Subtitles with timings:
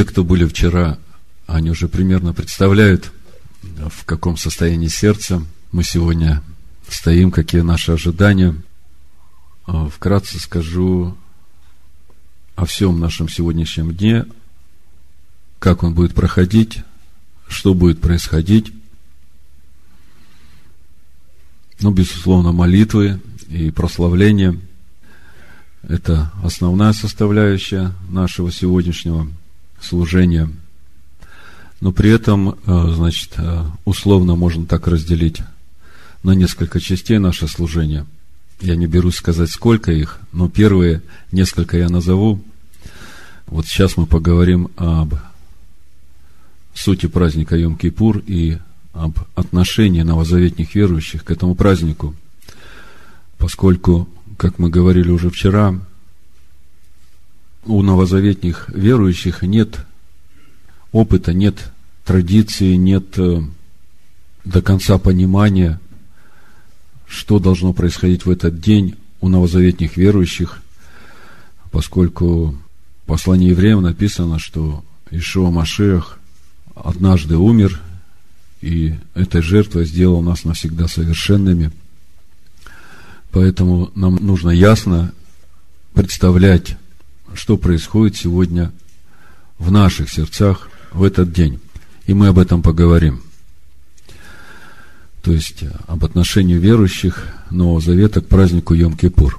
[0.00, 0.98] те, кто были вчера,
[1.46, 3.12] они уже примерно представляют,
[3.62, 5.42] в каком состоянии сердца
[5.72, 6.42] мы сегодня
[6.88, 8.56] стоим, какие наши ожидания.
[9.66, 11.18] А, вкратце скажу
[12.56, 14.24] о всем нашем сегодняшнем дне,
[15.58, 16.78] как он будет проходить,
[17.46, 18.72] что будет происходить.
[21.80, 23.20] Ну, безусловно, молитвы
[23.50, 24.58] и прославление–
[25.82, 29.28] это основная составляющая нашего сегодняшнего
[29.80, 30.50] служения.
[31.80, 35.40] Но при этом, э, значит, э, условно можно так разделить
[36.22, 38.06] на несколько частей наше служение.
[38.60, 42.42] Я не берусь сказать, сколько их, но первые несколько я назову.
[43.46, 45.14] Вот сейчас мы поговорим об
[46.74, 48.58] сути праздника Йом-Кипур и
[48.92, 52.14] об отношении новозаветних верующих к этому празднику,
[53.38, 55.80] поскольку, как мы говорили уже вчера,
[57.64, 59.80] у новозаветних верующих нет
[60.92, 61.72] опыта, нет
[62.04, 63.42] традиции, нет э,
[64.44, 65.80] до конца понимания,
[67.06, 70.62] что должно происходить в этот день у новозаветних верующих,
[71.70, 72.56] поскольку
[73.02, 76.18] в послании евреям написано, что Ишуа Машех
[76.74, 77.80] однажды умер,
[78.60, 81.70] и этой жертвой сделал нас навсегда совершенными.
[83.30, 85.12] Поэтому нам нужно ясно
[85.94, 86.76] представлять,
[87.34, 88.72] что происходит сегодня
[89.58, 91.60] в наших сердцах в этот день.
[92.06, 93.22] И мы об этом поговорим.
[95.22, 99.38] То есть об отношении верующих Нового Завета к празднику Йом-Кипур.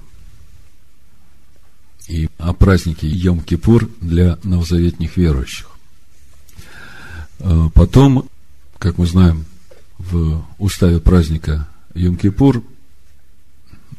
[2.07, 5.67] И о празднике Йом-Кипур для новозаветних верующих.
[7.39, 8.29] Э, потом,
[8.77, 9.45] как мы знаем,
[9.97, 12.63] в уставе праздника Йом-Кипур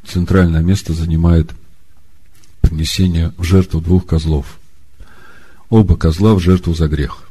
[0.07, 1.53] центральное место занимает
[2.73, 4.59] принесение в жертву двух козлов.
[5.69, 7.29] Оба козла в жертву за грех.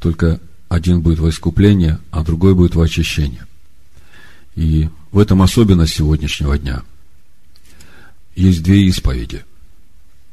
[0.00, 3.46] Только один будет во искупление, а другой будет во очищение.
[4.54, 6.82] И в этом особенность сегодняшнего дня.
[8.36, 9.46] Есть две исповеди.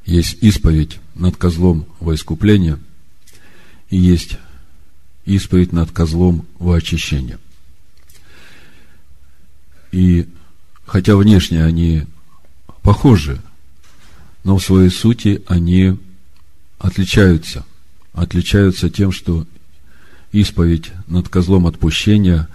[0.06, 2.78] Есть исповедь над козлом во искупление,
[3.90, 4.38] и есть
[5.24, 7.40] исповедь над козлом во очищение.
[9.94, 10.28] И
[10.86, 12.04] хотя внешне они
[12.84, 13.42] похожи,
[14.46, 15.98] но в своей сути они
[16.78, 17.66] отличаются.
[18.14, 19.46] Отличаются тем, что
[20.32, 22.48] исповедь над козлом отпущения,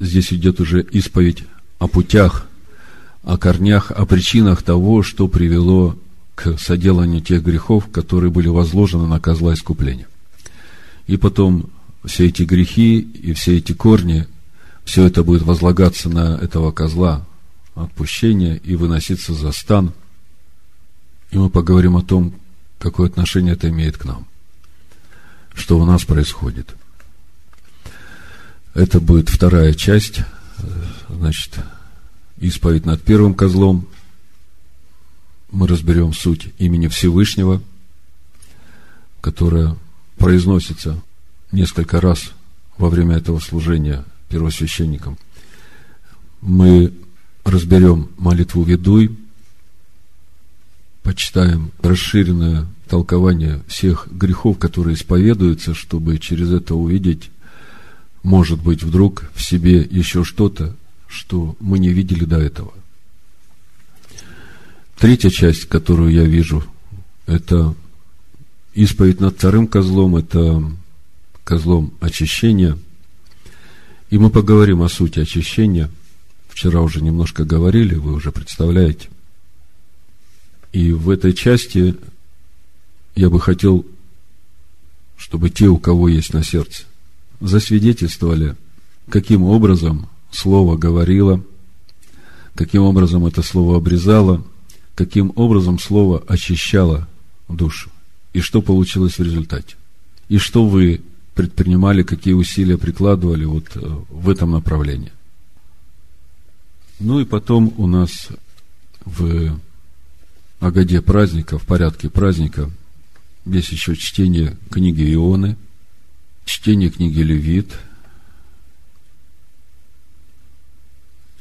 [0.00, 1.44] здесь идет уже исповедь
[1.78, 2.46] о путях,
[3.22, 5.94] о корнях, о причинах того, что привело
[6.34, 10.08] к соделанию тех грехов, которые были возложены на козла искупления.
[11.06, 11.68] И потом
[12.02, 14.26] все эти грехи и все эти корни,
[14.84, 17.26] все это будет возлагаться на этого козла
[17.74, 19.92] отпущения и выноситься за стан.
[21.30, 22.34] И мы поговорим о том,
[22.78, 24.26] какое отношение это имеет к нам.
[25.54, 26.74] Что у нас происходит.
[28.74, 30.20] Это будет вторая часть,
[31.08, 31.58] значит,
[32.38, 33.86] исповедь над первым козлом.
[35.50, 37.62] Мы разберем суть имени Всевышнего,
[39.20, 39.76] которая
[40.16, 41.00] произносится
[41.52, 42.30] несколько раз
[42.78, 45.18] во время этого служения первосвященником.
[46.40, 46.94] Мы
[47.44, 49.16] разберем молитву «Ведуй»,
[51.02, 57.30] почитаем расширенное толкование всех грехов, которые исповедуются, чтобы через это увидеть,
[58.22, 60.76] может быть, вдруг в себе еще что-то,
[61.08, 62.72] что мы не видели до этого.
[64.98, 66.62] Третья часть, которую я вижу,
[67.26, 67.74] это
[68.74, 70.62] исповедь над вторым козлом, это
[71.44, 72.76] козлом очищения.
[74.10, 75.88] И мы поговорим о сути очищения.
[76.48, 79.08] Вчера уже немножко говорили, вы уже представляете.
[80.72, 81.96] И в этой части
[83.16, 83.84] я бы хотел,
[85.16, 86.84] чтобы те, у кого есть на сердце,
[87.40, 88.56] засвидетельствовали,
[89.08, 91.42] каким образом Слово говорило,
[92.54, 94.44] каким образом это Слово обрезало,
[94.94, 97.08] каким образом Слово очищало
[97.48, 97.90] душу,
[98.32, 99.76] и что получилось в результате.
[100.28, 101.00] И что вы
[101.34, 105.12] предпринимали, какие усилия прикладывали вот э, в этом направлении.
[107.00, 108.28] Ну и потом у нас
[109.04, 109.58] в
[110.60, 112.70] Агаде праздника, в порядке праздника,
[113.46, 115.56] есть еще чтение книги Ионы,
[116.44, 117.72] чтение книги Левит,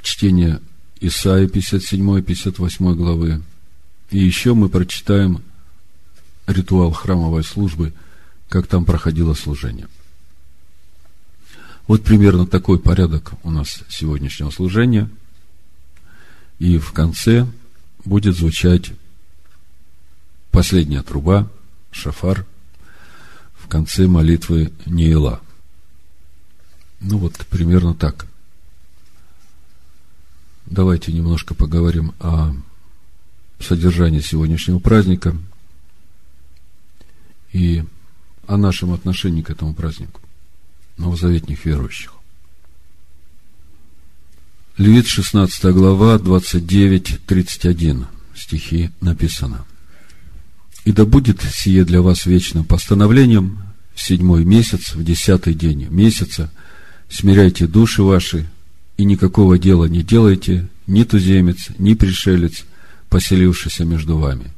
[0.01, 0.62] чтение
[1.01, 3.42] Исаии 57-58 главы.
[4.10, 5.44] И еще мы прочитаем
[6.48, 7.94] ритуал храмовой службы–
[8.50, 9.88] как там проходило служение.
[11.88, 15.10] Вот примерно такой порядок у нас сегодняшнего служения.
[16.57, 17.48] И в конце
[18.04, 18.92] будет звучать
[20.51, 21.50] последняя труба,
[21.92, 22.46] шафар,
[23.69, 25.40] конце молитвы Неила.
[27.00, 28.25] Ну вот, примерно так.
[30.66, 32.54] Давайте немножко поговорим о
[33.60, 35.38] содержании сегодняшнего праздника
[37.54, 37.86] и
[38.48, 40.19] о нашем отношении к этому празднику,
[40.98, 42.13] новозаветних верующих.
[44.78, 48.06] Левит 16 глава, 29-31
[48.36, 49.66] стихи написано.
[50.90, 53.60] «И да будет сие для вас вечным постановлением
[53.94, 56.50] в седьмой месяц, в десятый день месяца,
[57.08, 58.50] смиряйте души ваши,
[58.98, 62.66] и никакого дела не делайте, ни туземец, ни пришелец,
[63.08, 64.52] поселившийся между вами.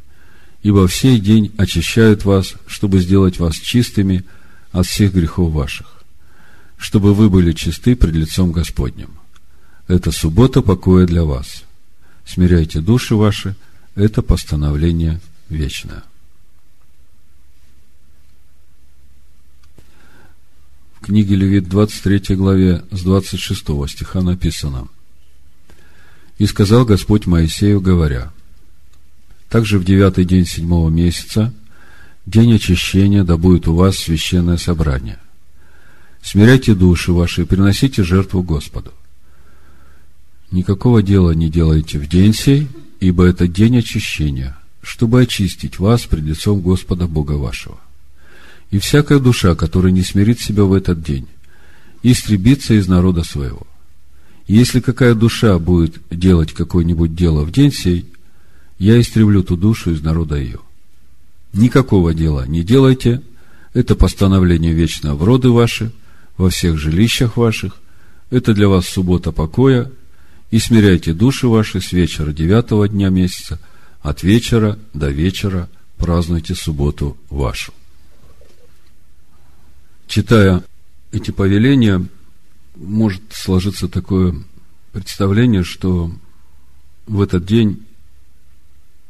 [0.63, 4.23] Ибо в сей день очищают вас, чтобы сделать вас чистыми
[4.71, 6.01] от всех грехов ваших,
[6.77, 9.09] чтобы вы были чисты пред лицом Господним.
[9.89, 11.63] Это суббота покоя для вас.
[12.25, 13.53] Смиряйте души ваши,
[13.95, 15.19] это постановление
[15.49, 16.03] вечное.
[21.11, 24.87] Книге Левит 23 главе с 26 стиха написано
[26.37, 28.31] «И сказал Господь Моисею, говоря,
[29.49, 31.53] также в девятый день седьмого месяца,
[32.25, 35.19] день очищения, да будет у вас священное собрание.
[36.21, 38.93] Смиряйте души ваши и приносите жертву Господу.
[40.49, 42.69] Никакого дела не делайте в день сей,
[43.01, 47.81] ибо это день очищения, чтобы очистить вас пред лицом Господа Бога вашего.
[48.71, 51.27] И всякая душа, которая не смирит себя в этот день,
[52.03, 53.67] истребится из народа своего.
[54.47, 58.05] Если какая душа будет делать какое-нибудь дело в день сей,
[58.79, 60.59] я истреблю ту душу из народа ее.
[61.53, 63.21] Никакого дела не делайте,
[63.73, 65.91] это постановление вечное в роды ваши,
[66.37, 67.77] во всех жилищах ваших,
[68.29, 69.91] это для вас суббота покоя,
[70.49, 73.59] и смиряйте души ваши с вечера девятого дня месяца,
[74.01, 77.73] от вечера до вечера празднуйте субботу вашу.
[80.11, 80.61] Читая
[81.13, 82.05] эти повеления,
[82.75, 84.35] может сложиться такое
[84.91, 86.11] представление, что
[87.07, 87.85] в этот день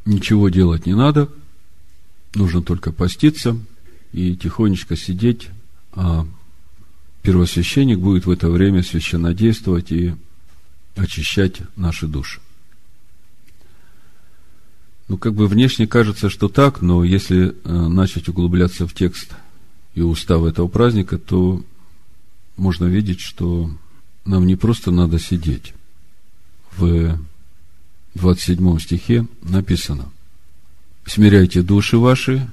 [0.05, 1.27] ничего делать не надо,
[2.35, 3.57] нужно только поститься
[4.13, 5.49] и тихонечко сидеть,
[5.93, 6.27] а
[7.23, 10.13] первосвященник будет в это время священнодействовать и
[10.95, 12.41] очищать наши души.
[15.07, 19.31] Ну, как бы внешне кажется, что так, но если э, начать углубляться в текст
[19.93, 21.63] и устав этого праздника, то
[22.57, 23.69] можно видеть, что
[24.25, 25.73] нам не просто надо сидеть.
[26.77, 27.19] В
[28.15, 30.09] 27 стихе написано
[31.05, 32.49] «Смиряйте души ваши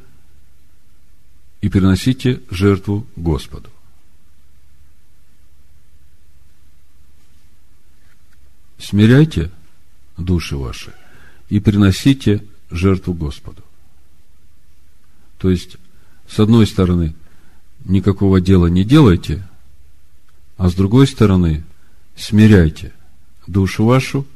[1.61, 3.71] и приносите жертву Господу».
[8.79, 9.51] смиряйте
[10.17, 10.95] души ваши
[11.49, 13.63] и приносите жертву Господу.
[15.39, 15.77] То есть,
[16.29, 17.15] с одной стороны,
[17.85, 19.47] никакого дела не делайте,
[20.57, 21.65] а с другой стороны,
[22.17, 22.93] смиряйте
[23.47, 24.27] душу вашу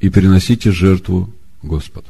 [0.00, 1.32] и приносите жертву
[1.62, 2.08] Господу.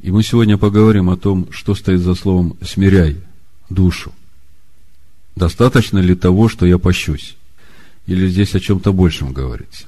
[0.00, 3.20] И мы сегодня поговорим о том, что стоит за словом «смиряй
[3.70, 4.12] душу».
[5.36, 7.36] Достаточно ли того, что я пощусь?
[8.06, 9.86] Или здесь о чем-то большем говорится?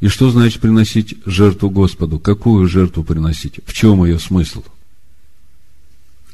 [0.00, 2.18] И что значит приносить жертву Господу?
[2.18, 3.60] Какую жертву приносить?
[3.64, 4.62] В чем ее смысл?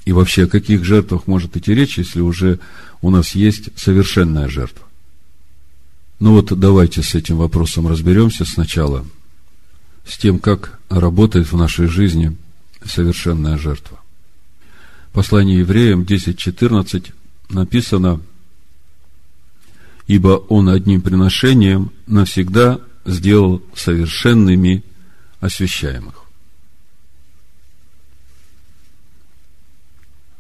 [0.05, 2.59] И вообще, о каких жертвах может идти речь, если уже
[3.01, 4.87] у нас есть совершенная жертва?
[6.19, 9.05] Ну вот давайте с этим вопросом разберемся сначала,
[10.07, 12.37] с тем, как работает в нашей жизни
[12.85, 14.01] совершенная жертва.
[15.13, 17.13] Послание евреям 10.14
[17.51, 18.21] написано–
[20.07, 24.85] ибо Он одним приношением навсегда сделал совершенными
[25.41, 26.22] освящаемых.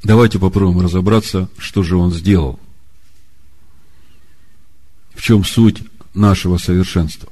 [0.03, 2.59] Давайте попробуем разобраться, что же Он сделал.
[5.15, 5.83] В чем суть
[6.15, 7.29] нашего совершенства?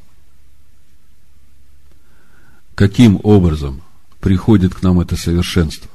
[2.77, 3.83] Каким образом
[4.21, 5.91] приходит к нам это совершенство?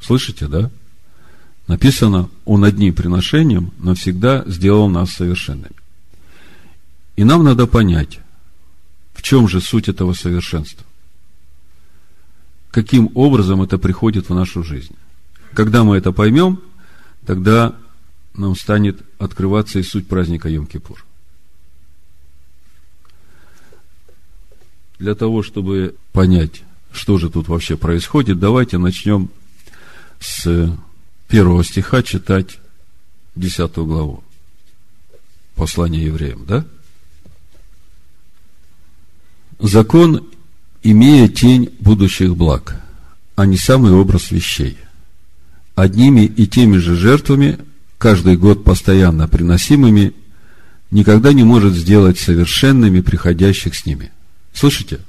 [0.00, 0.70] Слышите, да?
[1.66, 5.76] Написано, Он одним приношением навсегда сделал нас совершенными.
[7.16, 8.20] И нам надо понять,
[9.12, 10.86] в чем же суть этого совершенства.
[12.70, 14.94] Каким образом это приходит в нашу жизнь.
[15.54, 16.60] Когда мы это поймем,
[17.24, 17.74] тогда
[18.34, 20.98] нам станет открываться и суть праздника Йом-Кипур.
[24.98, 29.30] Для того, чтобы понять, что же тут вообще происходит, давайте начнем
[30.20, 30.76] с
[31.28, 32.58] первого стиха читать
[33.36, 34.24] десятую главу
[35.54, 36.64] послания евреям, да?
[39.58, 40.28] Закон,
[40.82, 42.80] имея тень будущих благ,
[43.36, 44.78] а не самый образ вещей.
[45.74, 47.58] Одними и теми же жертвами,
[47.98, 50.14] каждый год постоянно приносимыми,
[50.90, 54.10] никогда не может сделать совершенными приходящих с ними.
[54.52, 55.00] Слышите?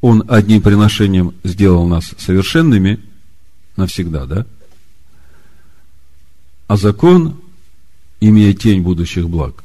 [0.00, 3.00] Он одним приношением сделал нас совершенными
[3.76, 4.46] навсегда, да?
[6.66, 7.40] А закон,
[8.20, 9.64] имея тень будущих благ,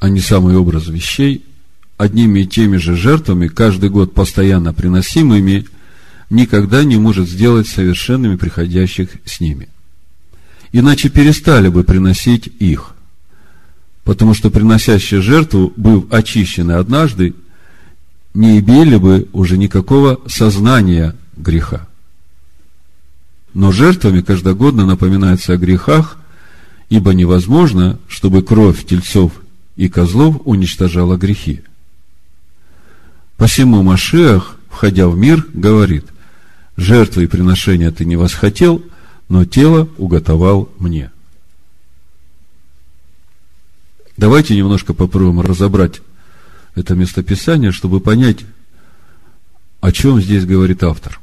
[0.00, 1.45] а не самый образ вещей,
[1.96, 5.66] одними и теми же жертвами, каждый год постоянно приносимыми,
[6.30, 9.68] никогда не может сделать совершенными приходящих с ними.
[10.72, 12.94] Иначе перестали бы приносить их.
[14.04, 17.34] Потому что приносящие жертву, быв очищены однажды,
[18.34, 21.88] не имели бы уже никакого сознания греха.
[23.54, 26.18] Но жертвами каждогодно напоминается о грехах,
[26.90, 29.32] ибо невозможно, чтобы кровь тельцов
[29.76, 31.62] и козлов уничтожала грехи.
[33.36, 36.06] Посему Машиах, входя в мир, говорит,
[36.76, 38.82] жертвы и приношения ты не восхотел,
[39.28, 41.10] но тело уготовал мне.
[44.16, 46.00] Давайте немножко попробуем разобрать
[46.74, 48.44] это местописание, чтобы понять,
[49.80, 51.20] о чем здесь говорит автор.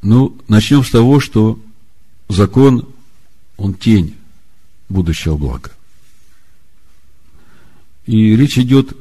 [0.00, 1.60] Ну, начнем с того, что
[2.28, 2.88] закон,
[3.56, 4.16] он тень
[4.88, 5.70] будущего блага.
[8.06, 8.96] И речь идет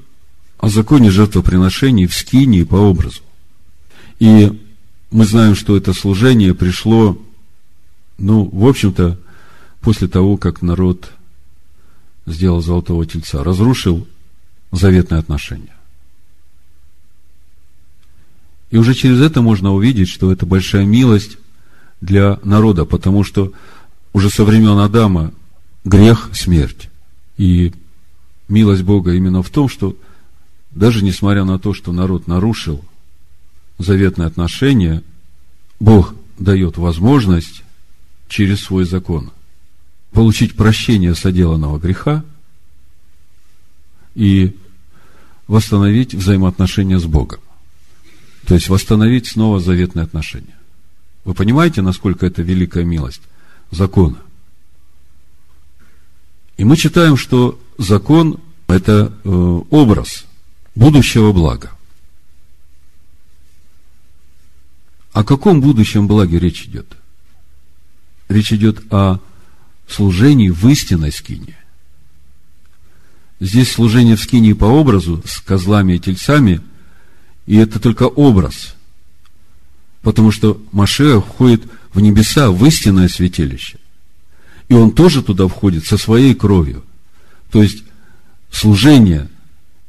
[0.65, 3.21] о законе жертвоприношений в скинии по образу.
[4.17, 4.51] И
[5.11, 7.21] мы знаем, что это служение пришло,
[8.17, 9.19] ну, в общем-то,
[9.81, 11.11] после того, как народ
[12.25, 14.07] сделал золотого тельца, разрушил
[14.71, 15.75] заветные отношения.
[18.71, 21.37] И уже через это можно увидеть, что это большая милость
[22.01, 23.53] для народа, потому что
[24.13, 25.31] уже со времен Адама
[25.83, 26.89] грех– смерть.
[27.37, 27.71] И
[28.47, 29.95] милость Бога именно в том, что
[30.75, 32.83] даже несмотря на то, что народ нарушил
[33.79, 35.01] заветные отношения,
[35.79, 37.63] Бог дает возможность
[38.27, 39.31] через свой закон
[40.11, 42.23] получить прощение соделанного греха
[44.15, 44.55] и
[45.47, 47.39] восстановить взаимоотношения с Богом.
[48.45, 50.57] То есть восстановить снова заветные отношения.
[51.23, 53.21] Вы понимаете, насколько это великая милость
[53.71, 54.17] закона?
[56.57, 59.29] И мы читаем, что закон– это э,
[59.69, 60.25] образ
[60.75, 61.71] будущего блага.
[65.13, 66.87] О каком будущем благе речь идет?
[68.27, 69.19] Речь идет о
[69.87, 71.57] служении в истинной скине.
[73.39, 76.61] Здесь служение в скине по образу с козлами и тельцами,
[77.45, 78.75] и это только образ.
[80.01, 81.63] Потому что Машея входит
[81.93, 83.79] в небеса, в истинное святилище.
[84.67, 86.83] И он тоже туда входит со своей кровью.
[87.51, 87.83] То есть
[88.51, 89.29] служение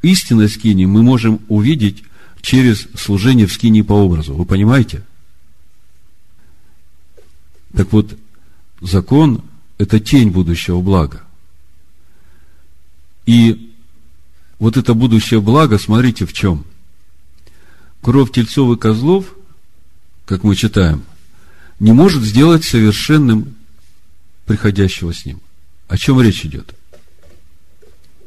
[0.06, 2.04] истинной скини мы можем увидеть
[2.40, 4.34] через служение в скине по образу.
[4.34, 5.02] Вы понимаете?
[7.74, 8.16] Так вот,
[8.80, 9.42] закон
[9.78, 11.22] это тень будущего блага.
[13.26, 13.74] И
[14.58, 16.64] вот это будущее благо, смотрите в чем.
[18.00, 19.34] Кровь тельцов и козлов,
[20.24, 21.02] как мы читаем,
[21.80, 23.56] не может сделать совершенным
[24.46, 25.40] приходящего с ним.
[25.88, 26.74] О чем речь идет?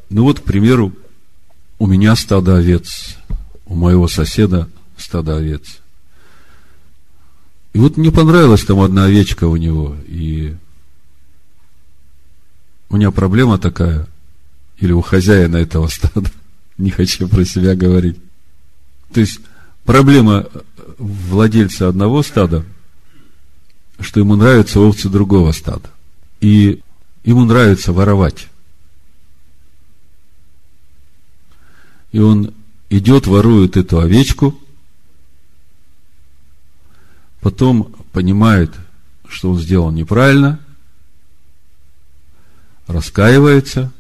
[0.10, 0.94] Ну вот, к примеру,
[1.80, 3.18] у меня стадо овец,
[3.66, 5.80] у моего соседа стадо овец.
[7.74, 10.56] И вот мне понравилась там одна овечка у него, и
[12.90, 14.08] у меня проблема такая,
[14.78, 16.30] или у хозяина этого стада,
[16.78, 18.18] не хочу про себя говорить.
[19.14, 19.40] То есть,
[19.86, 20.48] проблема
[20.98, 22.66] владельца одного стада,
[24.00, 25.90] что ему нравятся овцы другого стада.
[26.42, 26.82] И
[27.24, 28.48] ему нравится воровать.
[32.12, 32.54] И он
[32.90, 34.60] идет, ворует эту овечку,
[37.42, 38.74] потом понимает,
[39.28, 40.60] что он сделал неправильно–
[42.90, 43.92] раскаивается,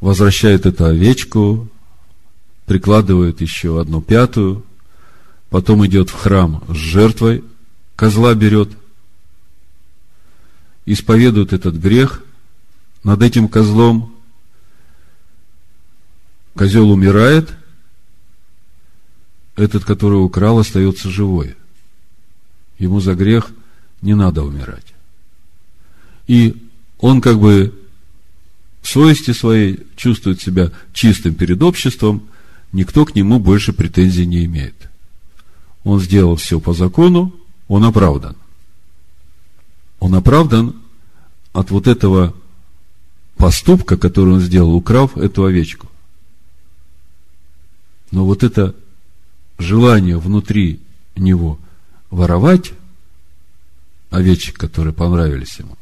[0.00, 1.68] возвращает эту овечку,
[2.64, 4.64] прикладывает еще одну пятую,
[5.50, 7.44] потом идет в храм с жертвой,
[7.96, 8.70] козла берет,
[10.86, 12.22] исповедует этот грех
[13.02, 14.14] над этим козлом,
[16.60, 17.54] козел умирает,
[19.56, 21.56] этот, который украл, остается живой.
[22.78, 23.50] Ему за грех
[24.02, 24.92] не надо умирать.
[26.26, 26.54] И
[26.98, 27.74] он как бы
[28.82, 32.28] в совести своей чувствует себя чистым перед обществом,
[32.72, 34.90] никто к нему больше претензий не имеет.
[35.82, 37.34] Он сделал все по закону,
[37.68, 38.36] он оправдан.
[39.98, 40.76] Он оправдан
[41.54, 42.34] от вот этого
[43.38, 45.89] поступка, который он сделал, украв эту овечку.
[48.10, 48.74] Но вот это
[49.58, 50.80] желание внутри
[51.16, 51.58] него
[52.10, 52.72] воровать
[54.10, 55.76] овечек, которые понравились ему,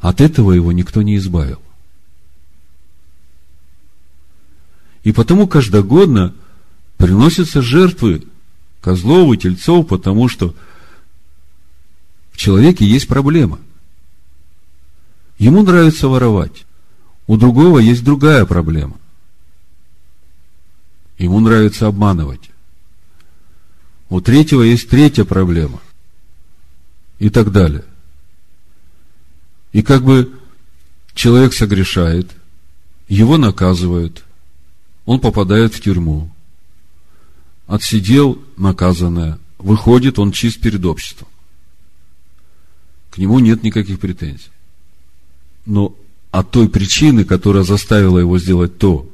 [0.00, 1.60] от этого его никто не избавил.
[5.02, 6.34] И потому каждогодно
[6.98, 8.24] приносятся жертвы
[8.80, 10.54] козлов и тельцов, потому что
[12.30, 13.58] в человеке есть проблема.
[15.38, 16.66] Ему нравится воровать.
[17.26, 18.96] У другого есть другая проблема.
[21.18, 22.50] Ему нравится обманывать.
[24.08, 25.80] У третьего есть третья проблема.
[27.18, 27.84] И так далее.
[29.72, 30.32] И как бы
[31.14, 32.30] человек согрешает,
[33.08, 34.24] его наказывают,
[35.04, 36.30] он попадает в тюрьму,
[37.66, 41.28] отсидел наказанное, выходит, он чист перед обществом.
[43.10, 44.50] К нему нет никаких претензий.
[45.66, 45.96] Но
[46.30, 49.10] от той причины, которая заставила его сделать то,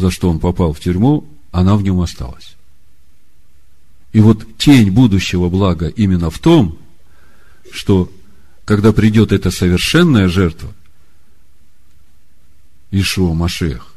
[0.00, 2.56] за что он попал в тюрьму, она в нем осталась.
[4.12, 6.78] И вот тень будущего блага именно в том,
[7.70, 8.10] что
[8.64, 10.72] когда придет эта совершенная жертва,
[12.90, 13.94] Ишуа Машех,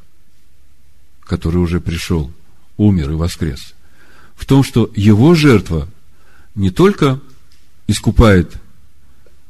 [1.21, 2.31] который уже пришел,
[2.77, 3.73] умер и воскрес,
[4.35, 5.87] в том, что его жертва
[6.53, 7.19] не только
[7.87, 8.55] искупает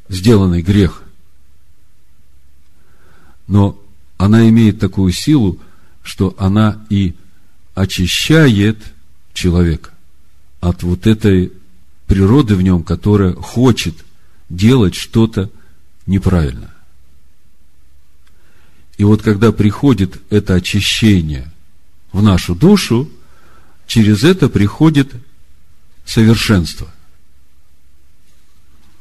[0.07, 1.03] сделанный грех,
[3.47, 3.77] но
[4.17, 5.59] она имеет такую силу,
[6.03, 7.15] что она и
[7.73, 8.77] очищает
[9.33, 9.91] человека
[10.59, 11.51] от вот этой
[12.05, 13.95] природы в нем, которая хочет
[14.49, 15.49] делать что-то
[16.05, 16.73] неправильно.
[18.97, 21.51] И вот когда приходит это очищение
[22.11, 23.09] в нашу душу,
[23.87, 25.11] через это приходит
[26.05, 26.93] совершенство.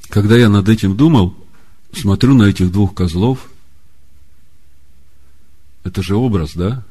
[0.09, 1.37] Когда я над этим думал,
[1.93, 3.51] смотрю на этих двух козлов,
[5.85, 6.85] это же образ, да?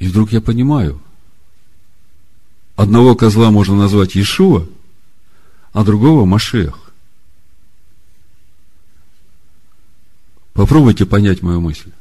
[0.00, 1.00] И вдруг я понимаю,
[2.74, 4.66] одного козла можно назвать Иешуа,
[5.72, 6.90] а другого Машех.
[10.54, 11.92] Попробуйте понять мою мысль.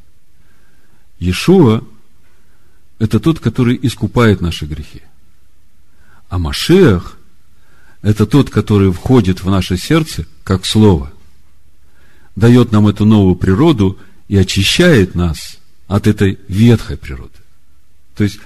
[1.20, 1.84] Иешуа–
[3.00, 5.02] это тот, который искупает наши грехи.
[6.30, 7.18] А Машех–
[8.02, 11.12] это тот, который входит в наше сердце, как Слово,
[12.38, 15.58] дает нам эту новую природу и очищает нас
[15.88, 17.34] от этой ветхой природы.
[18.20, 18.42] То есть,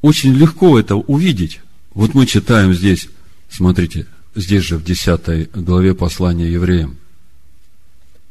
[0.00, 1.60] очень легко это увидеть.
[1.92, 3.08] Вот мы читаем здесь,
[3.50, 6.98] смотрите, здесь же в 10 главе послания евреям.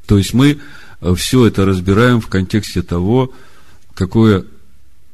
[0.05, 0.59] То есть, мы
[1.01, 3.33] э, все это разбираем в контексте того,
[3.95, 4.45] какое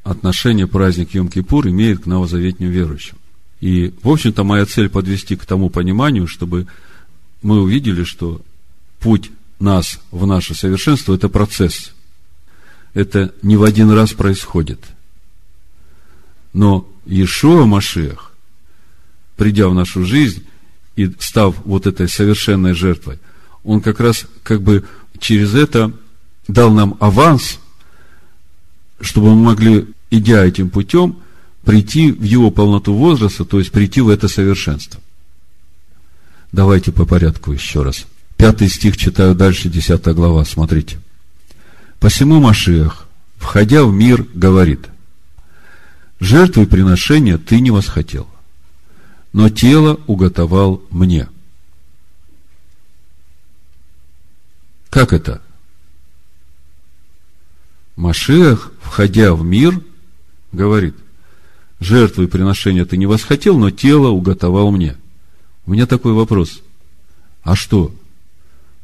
[0.03, 3.17] отношение праздник Йом-Кипур имеет к новозаветним верующим.
[3.59, 6.67] И, в общем-то, моя цель подвести к тому пониманию, чтобы
[7.41, 8.41] мы увидели, что
[8.99, 11.93] путь нас в наше совершенство– это процесс.
[12.93, 14.92] Это не в один раз происходит.
[16.53, 18.33] Но Иешуа Машех,
[19.35, 20.45] придя в нашу жизнь
[20.95, 23.19] и став вот этой совершенной жертвой,
[23.63, 24.85] он как раз как бы
[25.19, 25.91] через это
[26.47, 27.59] дал нам аванс
[29.03, 31.17] чтобы мы могли, идя этим путем,
[31.63, 34.99] прийти в его полноту возраста, то есть прийти в это совершенство.
[36.51, 38.05] Давайте по порядку еще раз.
[38.37, 40.99] Пятый стих читаю дальше, десятая глава, смотрите.
[41.99, 44.87] «Посему Машиах, входя в мир, говорит,
[46.23, 48.27] жертвы приношения ты не восхотел,
[49.31, 51.27] но тело уготовал мне».
[54.93, 55.41] Как это?
[57.95, 59.81] Машех, входя в мир,
[60.51, 60.95] говорит,
[61.79, 64.95] жертвы приношения ты не восхотел, но тело уготовал мне.
[65.65, 66.61] У меня такой вопрос.
[67.41, 67.91] А что,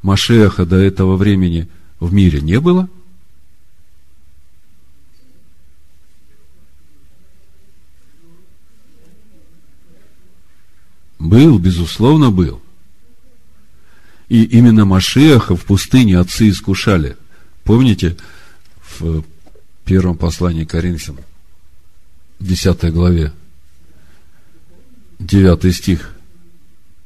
[0.02, 2.90] Машеха до этого времени в мире не было?
[11.30, 12.60] Был, безусловно, был.
[14.30, 17.18] И именно Машеха в пустыне отцы искушали.
[17.64, 18.18] Помните,
[19.00, 19.24] в
[19.86, 21.24] первом послании Коринфянам,
[22.40, 23.32] 10 главе,
[25.20, 26.16] 9 стих,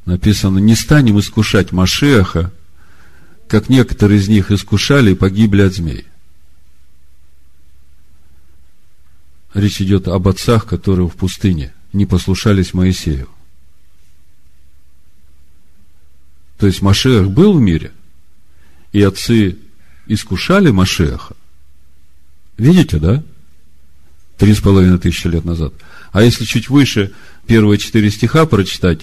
[0.06, 2.54] написано, не станем искушать Машеха,
[3.50, 6.06] как некоторые из них искушали и погибли от змей.
[9.54, 13.28] Речь идет об отцах, которые в пустыне не послушались Моисею.
[16.58, 17.92] То есть Машех был в мире,
[18.92, 19.58] и отцы
[20.08, 21.36] искушали Машеха,
[22.58, 23.24] Видите, да?
[24.38, 25.74] Три с половиной тысячи лет назад.
[26.12, 27.12] А если чуть выше
[27.48, 29.02] первые четыре стиха прочитать,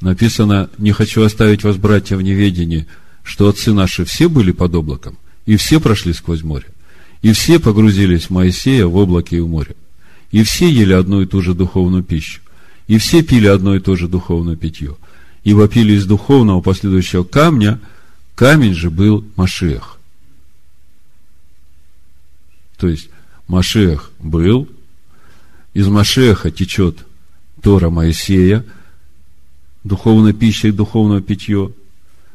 [0.00, 2.86] написано, не хочу оставить вас, братья, в неведении,
[3.22, 6.66] что отцы наши все были под облаком, и все прошли сквозь море,
[7.22, 9.74] и все погрузились в Моисея в облаке и в море.
[10.30, 12.40] И все ели одну и ту же духовную пищу.
[12.86, 14.96] И все пили одно и то же духовное питье.
[15.48, 17.80] И вопили из духовного последующего камня,
[18.34, 19.98] камень же был Машех.
[22.76, 23.08] То есть,
[23.46, 24.68] Машех был,
[25.72, 26.98] из Машеха течет
[27.62, 28.62] Тора Моисея,
[29.84, 31.72] духовная пища и духовное питье.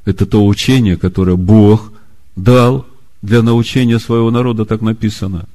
[0.06, 1.94] Это то учение, которое Бог
[2.36, 2.88] дал
[3.22, 5.48] для научения своего народа, так написано.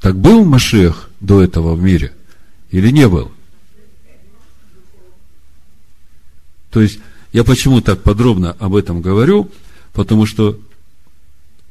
[0.00, 2.12] Так был Машех до этого в мире
[2.72, 3.30] или не был?
[6.70, 7.00] То есть,
[7.32, 9.50] я почему так подробно об этом говорю?
[9.92, 10.58] Потому что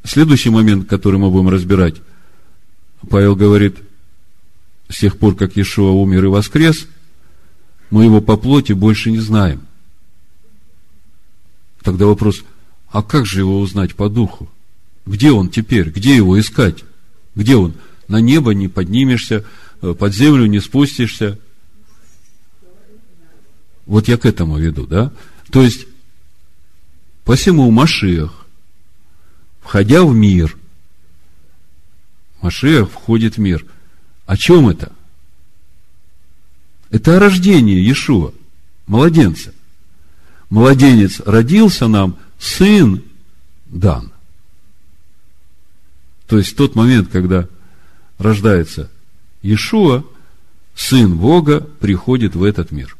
[0.04, 1.96] следующий момент, который мы будем разбирать,
[3.10, 3.78] Павел говорит,
[4.90, 6.88] с тех пор, как Иешуа умер и воскрес,
[7.90, 9.62] мы его по плоти больше не знаем.
[11.82, 12.44] Тогда вопрос,
[12.90, 14.50] а как же его узнать по духу?
[15.06, 15.90] Где он теперь?
[15.90, 16.84] Где его искать?
[17.36, 17.74] Где он?
[18.08, 19.46] На небо не поднимешься,
[19.82, 21.40] э, под землю не спустишься.
[23.90, 25.12] Вот я к этому веду, да?
[25.50, 25.88] То есть,
[27.24, 28.46] посему Машиах,
[29.62, 30.56] входя в мир,
[32.40, 33.66] Машиах входит в мир.
[34.28, 34.92] О чем это?
[36.92, 38.32] Это о рождении Иешуа,
[38.86, 39.56] младенца.
[40.52, 43.04] Младенец родился нам, сын
[43.66, 44.12] дан.
[46.28, 47.48] То есть тот момент, когда
[48.20, 48.92] рождается
[49.42, 50.04] Иешуа,
[50.76, 52.96] сын Бога приходит в этот мир.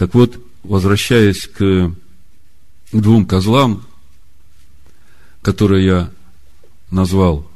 [0.00, 1.94] Так вот, возвращаясь к
[2.90, 3.84] двум козлам,
[5.42, 6.10] которые я
[6.90, 7.46] назвал,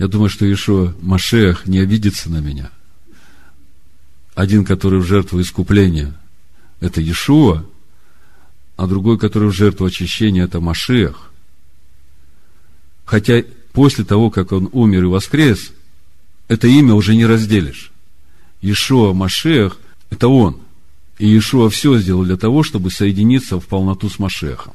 [0.00, 2.72] я думаю, что Ишуа Машех не обидится на меня.
[4.34, 6.18] Один, который в жертву искупления,
[6.80, 7.64] это Иешуа,
[8.76, 11.30] а другой, который в жертву очищения, это Машех.
[13.04, 15.70] Хотя после того, как он умер и воскрес,
[16.48, 17.92] это имя уже не разделишь.
[18.62, 19.78] Иешуа Машех–
[20.10, 20.60] это он.
[21.22, 24.72] И Иешуа все сделал для того, чтобы соединиться в полноту с Машехом.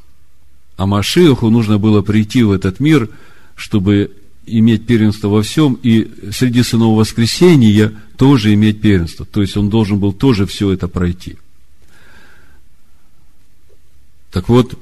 [0.77, 3.09] А Машеху нужно было прийти в этот мир,
[3.55, 9.25] чтобы иметь первенство во всем, и среди сынов воскресения тоже иметь первенство.
[9.25, 11.35] То есть он должен был тоже все это пройти.
[14.31, 14.79] Так вот,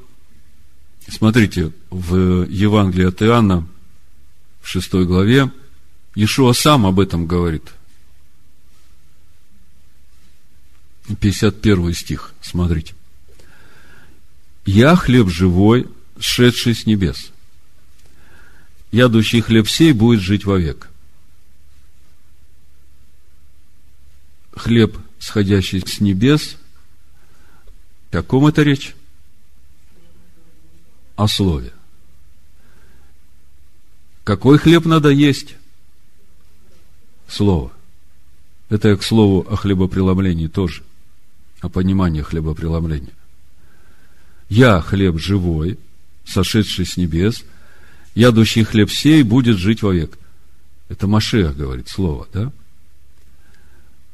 [1.09, 3.67] смотрите, в Евангелии от Иоанна,
[4.61, 5.51] в шестой главе,
[6.13, 7.63] Иешуа сам об этом говорит.
[11.13, 12.95] 51 стих, смотрите.
[14.65, 15.87] «Я хлеб живой,
[16.19, 17.31] шедший с небес.
[18.91, 20.89] Ядущий хлеб сей будет жить вовек».
[24.55, 26.55] Хлеб, сходящий с небес,
[28.15, 28.95] о ком это речь?
[31.15, 31.73] О слове.
[34.23, 35.55] Какой хлеб надо есть?
[37.27, 37.71] Слово.
[38.69, 40.83] Это к слову о хлебопреломлении тоже,
[41.65, 43.13] о понимании хлебопреломления.
[44.49, 45.79] Я хлеб живой,
[46.23, 47.43] сошедший с небес,
[48.13, 50.17] ядущий хлеб сей будет жить вовек.
[50.89, 52.51] Это Машех говорит слово, да?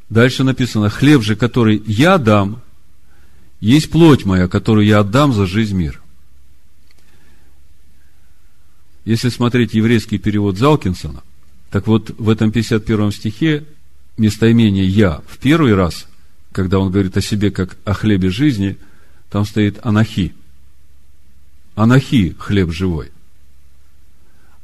[0.09, 2.61] Дальше написано, хлеб же, который я дам,
[3.59, 6.01] есть плоть моя, которую я отдам за жизнь мир.
[9.05, 11.23] Если смотреть еврейский перевод Залкинсона,
[11.69, 13.65] так вот в этом 51 стихе
[14.17, 16.07] местоимение «я» в первый раз,
[16.51, 18.77] когда он говорит о себе как о хлебе жизни–
[19.31, 20.35] там стоит анахи.
[21.75, 23.11] Анахи– хлеб живой.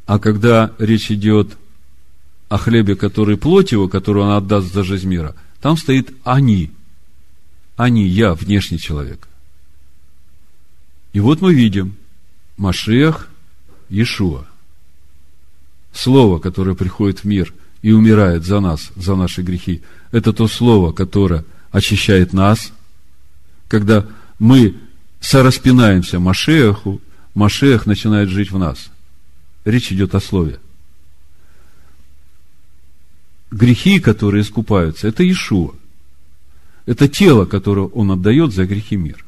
[0.06, 1.58] А когда речь идет
[2.50, 6.72] о хлебе, который плоть его, которую он отдаст за жизнь мира, там стоит они.
[7.78, 9.30] Они, я, внешний человек.
[11.14, 11.96] И вот мы видим
[12.58, 13.30] Машех,
[13.88, 14.46] Иешуа.
[15.94, 20.92] Слово, которое приходит в мир и умирает за нас, за наши грехи, это то слово,
[20.92, 21.46] которое
[21.78, 22.74] очищает нас,
[23.68, 24.06] когда
[24.40, 24.76] мы
[25.20, 27.02] сораспинаемся Машеху,
[27.34, 28.90] Машех начинает жить в нас.
[29.64, 30.60] Речь идет о слове.
[33.52, 35.74] Грехи, которые искупаются, это Ишуа.
[36.86, 39.24] Это тело, которое он отдает за грехи мира.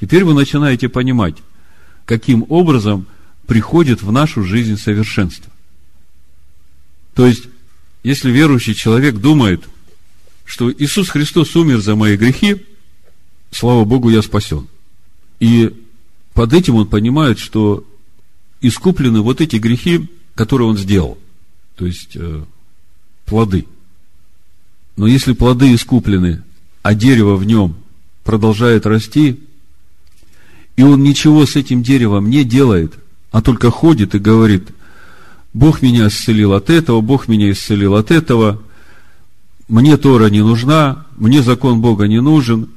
[0.00, 1.36] Теперь вы начинаете понимать,
[2.04, 3.06] каким образом
[3.46, 5.50] приходит в нашу жизнь совершенство.
[7.14, 7.44] То есть,
[8.04, 9.64] если верующий человек думает,
[10.48, 12.64] что Иисус Христос умер за мои грехи,
[13.50, 14.66] слава Богу, я спасен.
[15.40, 15.70] И
[16.32, 17.86] под этим он понимает, что
[18.62, 21.18] искуплены вот эти грехи, которые он сделал.
[21.76, 22.44] То есть, э,
[23.26, 23.66] плоды.
[24.96, 26.42] Но если плоды искуплены,
[26.82, 27.76] а дерево в нем
[28.24, 29.38] продолжает расти,
[30.76, 32.94] и он ничего с этим деревом не делает,
[33.32, 34.70] а только ходит и говорит,
[35.52, 38.62] Бог меня исцелил от этого, Бог меня исцелил от этого,
[39.68, 42.70] мне Тора не нужна, мне закон Бога не нужен,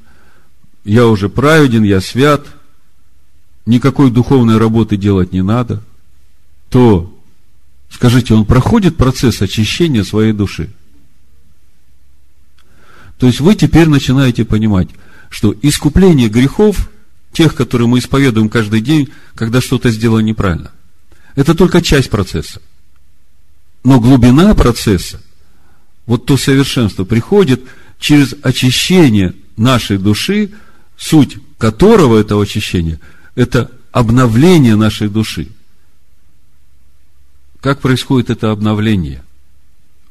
[0.83, 2.45] я уже праведен, я свят,
[3.65, 5.81] никакой духовной работы делать не надо,
[6.69, 7.17] то,
[7.89, 10.69] скажите, он проходит процесс очищения своей души.
[13.17, 14.89] То есть вы теперь начинаете понимать,
[15.29, 16.89] что искупление грехов,
[17.31, 20.71] тех, которые мы исповедуем каждый день, когда что-то сделано неправильно,
[21.35, 22.61] это только часть процесса.
[23.83, 25.21] Но глубина процесса,
[26.05, 27.61] вот то совершенство приходит
[27.99, 30.51] через очищение нашей души,
[30.97, 32.99] суть которого этого очищения–
[33.35, 35.47] это обновление нашей души.
[37.59, 39.23] Как происходит это обновление?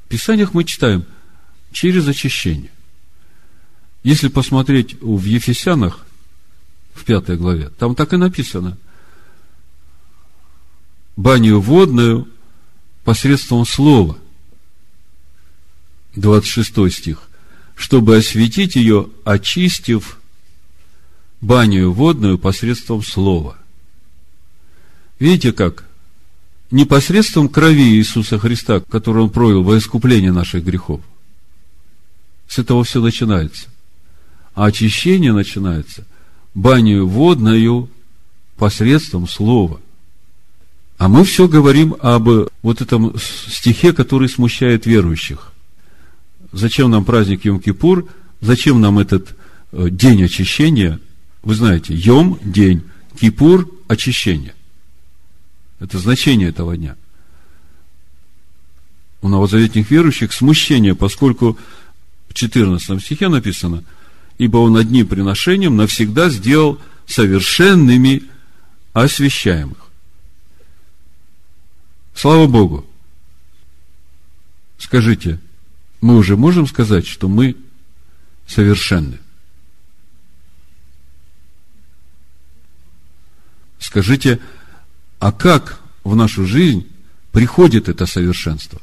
[0.07, 1.05] В Писаниях мы читаем
[1.73, 2.71] через очищение.
[4.03, 6.07] Если посмотреть в Ефесянах,
[6.95, 8.79] в пятой главе, там так и написано–
[11.21, 12.29] баню водную
[13.05, 14.17] посредством слова.
[16.17, 17.23] 26 стих.
[17.75, 20.19] Чтобы осветить ее, очистив
[21.41, 23.57] баню водную посредством слова.
[25.19, 25.85] Видите как?
[26.71, 31.01] Не посредством крови Иисуса Христа, которую Он пролил во искупление наших грехов.
[32.49, 33.69] С этого все начинается.
[34.55, 36.07] А очищение начинается
[36.55, 37.89] баню водную
[38.57, 39.81] посредством слова–
[41.01, 42.29] а мы все говорим об
[42.61, 45.51] вот этом стихе, который смущает верующих.
[46.53, 48.09] Зачем нам праздник Йом-Кипур?
[48.41, 49.37] Зачем нам этот
[49.73, 51.01] э, день очищения?
[51.43, 52.83] Вы знаете, Йом– день,
[53.19, 54.55] Кипур– очищение.
[55.79, 56.97] Это значение этого дня.
[59.23, 61.59] У новозаветных верующих смущение, поскольку
[62.29, 63.85] в 14 стихе написано,
[64.39, 68.23] ибо он одним приношением навсегда сделал совершенными
[68.93, 69.91] освящаемых.
[72.15, 72.87] Слава Богу.
[74.79, 75.39] Скажите,
[76.01, 77.57] мы уже можем сказать, что мы
[78.47, 79.19] совершенны?
[83.79, 84.41] Скажите,
[85.19, 86.87] а как в нашу жизнь
[87.33, 88.81] приходит это совершенство?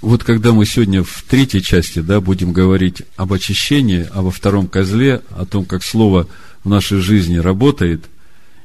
[0.00, 4.66] Вот когда мы сегодня в третьей части да, будем говорить об очищении, а во втором
[4.66, 6.26] козле, о том, как Слово–
[6.64, 8.04] в нашей жизни работает,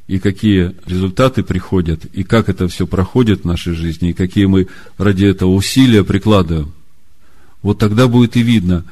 [0.08, 4.68] и какие результаты приходят, и как это все проходит в нашей жизни, и какие мы
[4.98, 6.74] ради этого усилия прикладываем,
[7.62, 8.86] вот тогда будет и видно,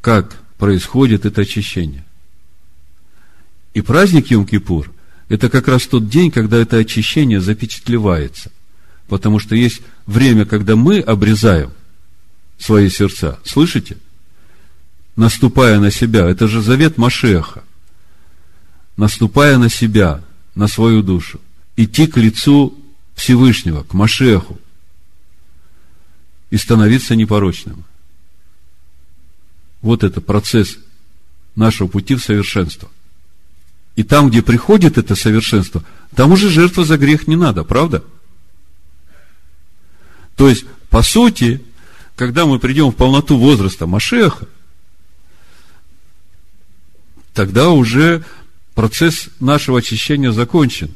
[0.00, 2.04] как происходит это очищение.
[3.74, 4.90] И праздник Йом-Кипур–
[5.28, 8.52] это как раз тот день, когда это очищение запечатлевается.
[9.08, 11.72] Потому что есть время, когда мы обрезаем
[12.56, 13.40] свои сердца.
[13.44, 13.96] Слышите?
[15.16, 16.28] Наступая на себя.
[16.28, 17.64] Это же завет Машеха–
[18.96, 20.22] наступая на себя,
[20.54, 21.40] на свою душу,
[21.76, 22.78] идти к лицу
[23.14, 24.58] Всевышнего, к Машеху
[26.50, 27.84] и становиться непорочным.
[29.82, 30.78] Вот это процесс
[31.56, 32.88] нашего пути в совершенство.
[33.96, 38.04] И там, где приходит это совершенство, там уже жертва за грех не надо, правда?
[40.36, 41.62] То есть, по сути,
[42.16, 44.48] когда мы придем в полноту возраста Машеха,
[47.32, 48.24] тогда уже
[48.74, 50.90] процесс нашего очищения закончен.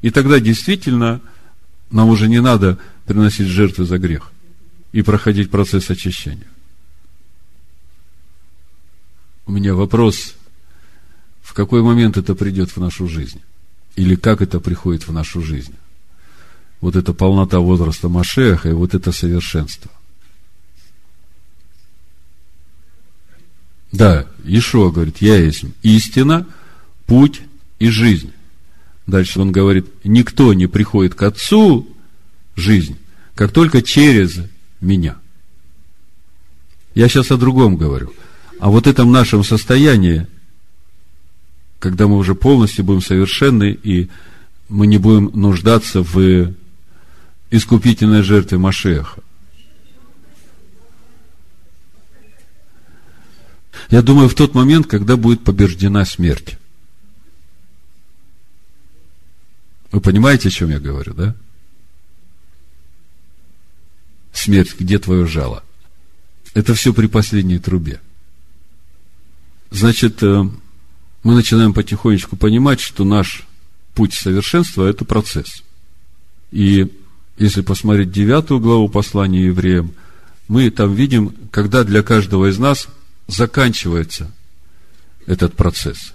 [0.00, 1.20] И тогда действительно
[1.90, 4.30] нам уже не надо приносить жертвы за грех
[4.92, 6.46] и проходить процесс очищения.
[9.46, 10.34] У меня вопрос,
[11.42, 13.40] в какой момент это придет в нашу жизнь?
[13.96, 15.74] Или как это приходит в нашу жизнь?
[16.80, 19.90] Вот эта полнота возраста Машеха и вот это совершенство.
[23.90, 26.46] Да, Ишуа говорит, я есть истина–
[27.08, 27.40] путь
[27.80, 28.30] и жизнь.
[29.08, 31.88] Дальше он говорит, никто не приходит к Отцу,
[32.54, 32.96] жизнь,
[33.34, 34.40] как только через
[34.80, 35.16] меня.
[36.94, 38.12] Я сейчас о другом говорю.
[38.60, 40.26] А вот этом нашем состоянии,
[41.78, 44.10] когда мы уже полностью будем совершенны, и
[44.68, 46.52] мы не будем нуждаться в
[47.50, 49.22] искупительной жертве Машеха.
[53.88, 56.57] Я думаю, в тот момент, когда будет побеждена смерть.
[59.90, 61.34] Вы понимаете, о чем я говорю, да?
[64.32, 65.64] Смерть, где твое жало?
[66.54, 68.00] Это все при последней трубе.
[69.70, 70.44] Значит, э,
[71.22, 73.46] мы начинаем потихонечку понимать, что наш
[73.94, 75.62] путь совершенства– это процесс.
[76.50, 76.92] И
[77.36, 79.94] если посмотреть девятую главу послания евреям,
[80.48, 82.88] мы там видим, когда для каждого из нас
[83.26, 84.30] заканчивается
[85.26, 86.14] этот процесс.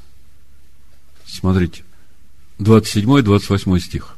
[1.26, 1.84] Смотрите,
[2.60, 4.16] 27-28 стих.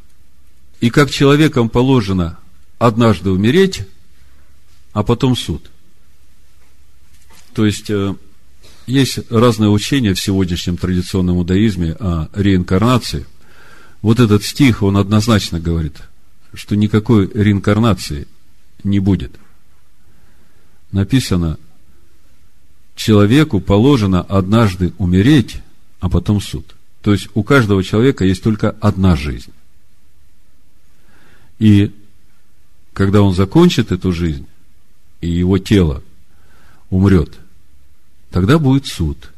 [0.81, 2.37] И как человекам положено
[2.77, 3.83] однажды умереть,
[4.93, 5.69] а потом суд.
[7.53, 8.13] То есть, э,
[8.87, 13.25] есть разные учения в сегодняшнем традиционном иудаизме о реинкарнации.
[14.01, 15.97] Вот этот стих, он однозначно говорит,
[16.53, 18.27] что никакой реинкарнации
[18.83, 19.35] не будет.
[20.91, 21.57] Написано,
[22.95, 25.57] человеку положено однажды умереть,
[25.99, 26.75] а потом суд.
[27.05, 29.53] То есть у каждого человека есть только одна жизнь.
[31.59, 31.93] И
[32.93, 34.47] когда он закончит эту жизнь,
[35.21, 36.01] и его тело
[36.89, 37.37] умрет,
[38.31, 39.31] тогда будет суд.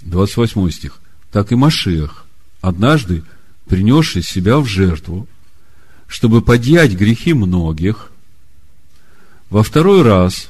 [0.00, 0.98] 28 стих.
[1.30, 2.26] Так и Машиах,
[2.60, 3.22] однажды
[3.66, 5.28] принесший себя в жертву,
[6.08, 8.10] чтобы подъять грехи многих,
[9.50, 10.48] во второй раз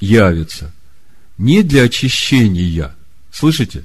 [0.00, 0.70] явится
[1.38, 2.94] не для очищения,
[3.38, 3.84] Слышите?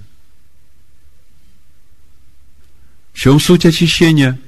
[3.14, 4.40] В чем суть очищения?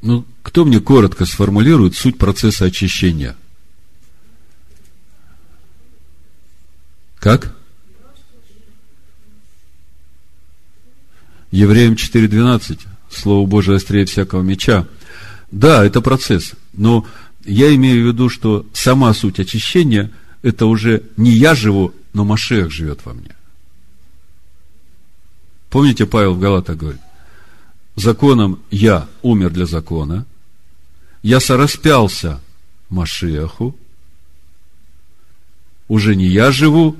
[0.00, 3.34] Ну, кто мне коротко сформулирует суть процесса очищения?
[7.18, 7.56] Как?
[11.50, 12.86] Евреям 4.12.
[13.10, 14.86] Слово Божие острее всякого меча.
[15.50, 16.52] Да, это процесс.
[16.72, 17.04] Но
[17.44, 22.70] я имею в виду, что сама суть очищения– это уже не я живу, но Машех
[22.70, 23.34] живет во мне.
[25.70, 27.00] Помните, Павел в Галатах говорит,
[27.96, 30.26] законом я умер для закона,
[31.22, 32.40] я сораспялся
[32.88, 33.76] Машеху,
[35.88, 36.96] уже не я живу,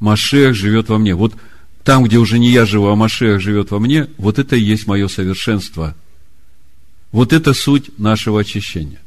[0.00, 1.14] Машех живет во мне.
[1.14, 1.34] Вот
[1.82, 4.86] там, где уже не я живу, а Машех живет во мне, вот это и есть
[4.86, 5.94] мое совершенство.
[7.10, 9.03] Вот это суть нашего очищения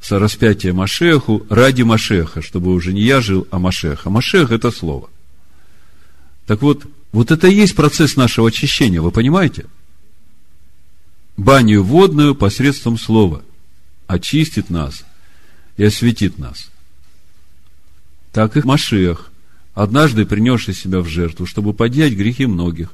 [0.00, 4.06] сораспятие Машеху ради Машеха, чтобы уже не я жил, а Машех.
[4.06, 5.10] А Машех– это слово.
[6.46, 9.66] Так вот, вот это и есть процесс нашего очищения, вы понимаете?
[11.36, 13.42] Баню водную посредством слова
[14.06, 15.04] очистит нас
[15.76, 16.70] и осветит нас.
[18.32, 19.30] Так и Машех,
[19.74, 22.90] однажды принесший себя в жертву, чтобы поднять грехи многих,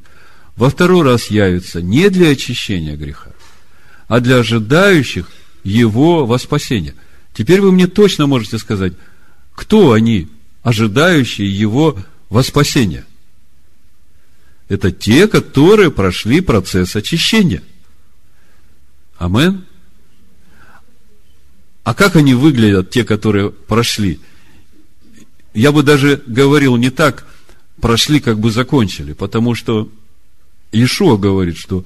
[0.57, 3.31] во второй раз явится не для очищения греха,
[4.09, 5.29] а для ожидающих–
[5.65, 6.95] его во спасение.
[7.33, 8.93] Теперь вы мне точно можете сказать,
[9.55, 10.29] кто они,
[10.63, 11.99] ожидающие его
[12.29, 13.05] во спасение?
[14.69, 17.63] Это те, которые прошли процесс очищения.
[19.19, 19.65] Амен.
[21.83, 24.21] А как они выглядят, те, которые прошли?
[25.53, 27.27] Я бы даже говорил не так,
[27.81, 29.91] прошли, как бы закончили, потому что
[30.73, 31.85] Ишуа говорит, что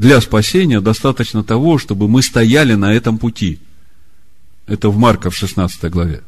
[0.00, 3.60] для спасения достаточно того, чтобы мы стояли на этом пути.
[4.66, 6.22] Это в Марка в 16 главе.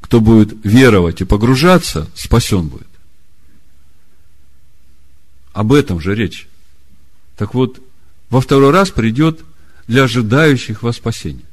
[0.00, 2.88] Кто будет веровать и погружаться, спасен будет.
[5.52, 6.48] Об этом же речь.
[7.36, 7.82] Так вот,
[8.30, 9.40] во второй раз придет
[9.86, 11.44] для ожидающих во спасение.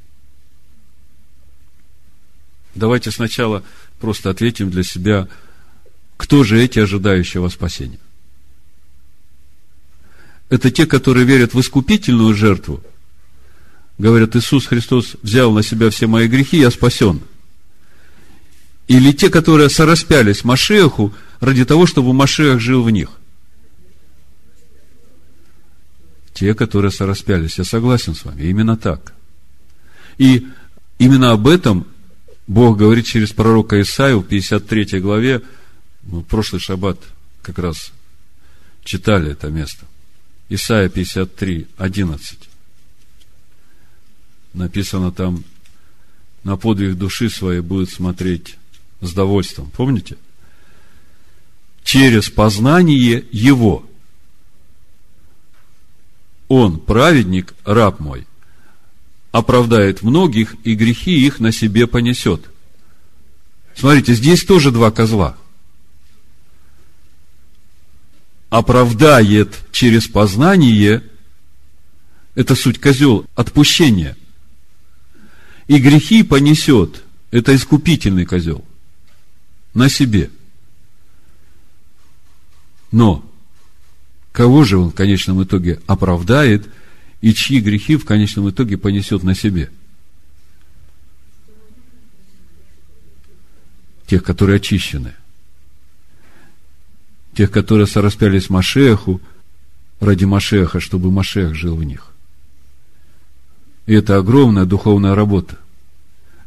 [2.73, 3.63] Давайте сначала
[3.99, 5.27] просто ответим для себя,
[6.15, 7.99] кто же эти ожидающие во спасение
[10.49, 12.83] это те, которые верят в искупительную жертву.
[13.97, 17.21] Говорят, Иисус Христос взял на себя все мои грехи, я спасен.
[18.88, 23.09] Или те, которые сораспялись Машеху ради того, чтобы Машех жил в них.
[26.33, 27.57] Те, которые сораспялись.
[27.57, 28.43] Я согласен с вами.
[28.43, 29.13] Именно так.
[30.17, 30.47] И
[30.97, 31.85] именно об этом
[32.47, 35.41] Бог говорит через пророка Исаию в 53 главе.
[36.03, 36.97] Мы в прошлый шаббат
[37.43, 37.91] как раз
[38.83, 39.85] читали это место–
[40.49, 42.39] Исайя 53, 11.
[44.53, 45.43] Написано там,
[46.43, 48.57] на подвиг души своей будет смотреть
[49.01, 49.69] с довольством.
[49.69, 50.17] Помните?
[51.83, 53.85] Через познание Его.
[56.47, 58.25] Он, праведник, раб мой,
[59.31, 62.49] оправдает многих, и грехи их на себе понесет.
[63.76, 65.38] Смотрите, здесь тоже два козла–
[68.50, 71.04] оправдает через познание,
[72.36, 74.16] это суть козел, отпущение.
[75.68, 78.66] И грехи понесет, это искупительный козел,
[79.74, 80.32] на себе.
[82.91, 83.24] Но
[84.32, 86.68] кого же он в конечном итоге оправдает
[87.22, 89.70] и чьи грехи в конечном итоге понесет на себе?
[94.08, 95.14] Тех, которые очищены
[97.39, 99.21] тех, которые сораспялись Машеху,
[100.01, 102.11] ради Машеха, чтобы Машех жил в них.
[103.85, 105.57] И это огромная духовная работа.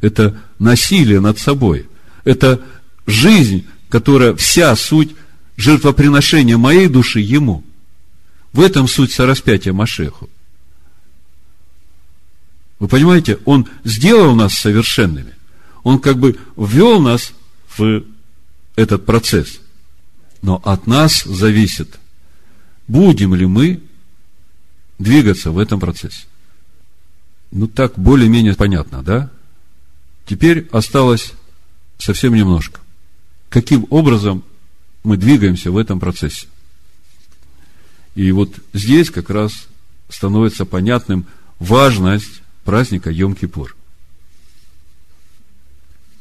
[0.01, 1.87] Это насилие над собой.
[2.25, 2.61] Это
[3.07, 5.15] жизнь, которая вся суть
[5.57, 7.63] жертвоприношения моей души Ему.
[8.51, 10.29] В этом суть сораспятия Машеху.
[12.77, 15.33] Вы понимаете, Он сделал нас совершенными.
[15.81, 17.33] Он как бы ввел нас
[17.79, 18.03] в
[18.75, 19.62] этот процесс.
[20.43, 21.99] Но от нас зависит,
[22.87, 23.81] будем ли мы
[24.99, 26.25] двигаться в этом процессе.
[27.51, 29.31] Ну, так более-менее понятно, да?
[30.25, 31.31] Теперь осталось
[31.97, 32.81] совсем немножко.
[33.49, 34.43] Каким образом
[35.03, 36.47] мы двигаемся в этом процессе?
[38.15, 39.67] И вот здесь как раз
[40.09, 41.25] становится понятным
[41.59, 43.69] важность праздника Йом-Кипур.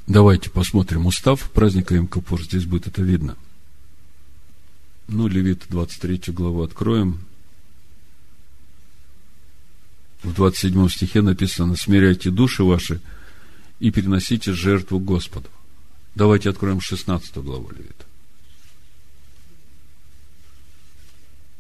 [0.07, 2.41] Давайте посмотрим устав праздника Йом-Кипур.
[2.45, 3.37] Здесь будет это видно.
[5.09, 7.21] Ну, Левит 23 главу откроем.
[10.23, 13.01] В 27 стихе написано, смиряйте души ваши
[13.81, 15.49] и переносите жертву Господу.
[16.15, 18.05] Давайте откроем 16 главу Левита.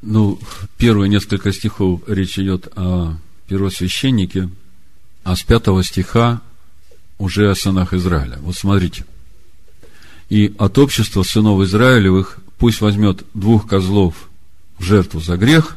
[0.03, 0.39] Ну,
[0.79, 3.17] первые несколько стихов речь идет о
[3.47, 4.49] первосвященнике,
[5.25, 6.41] а с пятого стиха
[7.19, 8.39] уже о сынах Израиля.
[8.41, 9.05] Вот смотрите.
[10.29, 14.31] И от общества сынов Израилевых пусть возьмет двух козлов
[14.79, 15.77] в жертву за грех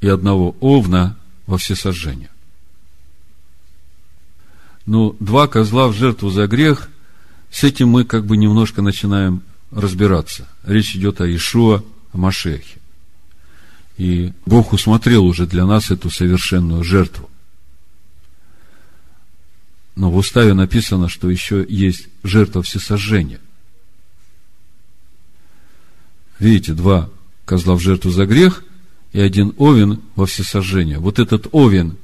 [0.00, 2.30] и одного овна во всесожжение.
[4.86, 6.88] Ну, два козла в жертву за грех,
[7.50, 10.48] с этим мы как бы немножко начинаем разбираться.
[10.62, 12.78] Речь идет о Ишуа, о Машехе.
[13.98, 17.28] И Бог усмотрел уже для нас эту совершенную жертву.
[19.94, 23.38] Но в уставе написано, что еще есть жертва всесожжения.
[26.42, 27.08] Видите, два
[27.44, 28.64] козла в жертву за грех
[29.12, 30.98] и один овен во всесожжение.
[30.98, 31.96] Вот этот овен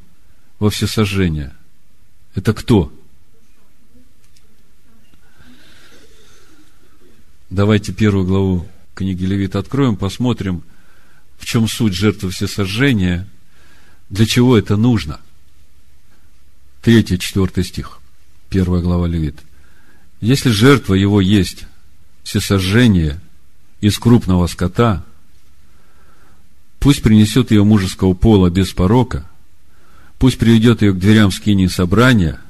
[0.61, 1.53] во всесожжение,
[2.37, 2.93] это кто?
[7.51, 10.63] Давайте первую главу книги Левит откроем, посмотрим,
[11.37, 13.29] в чем суть жертвы всесожжения,
[14.09, 15.21] для чего это нужно.
[16.81, 17.99] Третий, четвертый стих,
[18.51, 19.41] первая глава Левит.
[20.21, 21.65] Если жертва его есть
[22.23, 23.21] всесожжение
[23.81, 25.05] из крупного скота,
[26.81, 29.29] пусть принесет ее мужеского пола без порока,
[30.19, 32.41] пусть приведет ее к дверям скини собрания,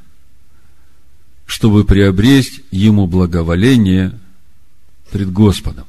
[1.46, 4.18] чтобы приобрести ему благоволение–
[5.10, 5.86] пред Господом.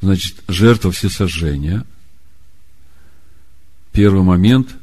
[0.00, 1.84] Значит, жертва всесожжения.
[3.92, 4.74] Первый момент,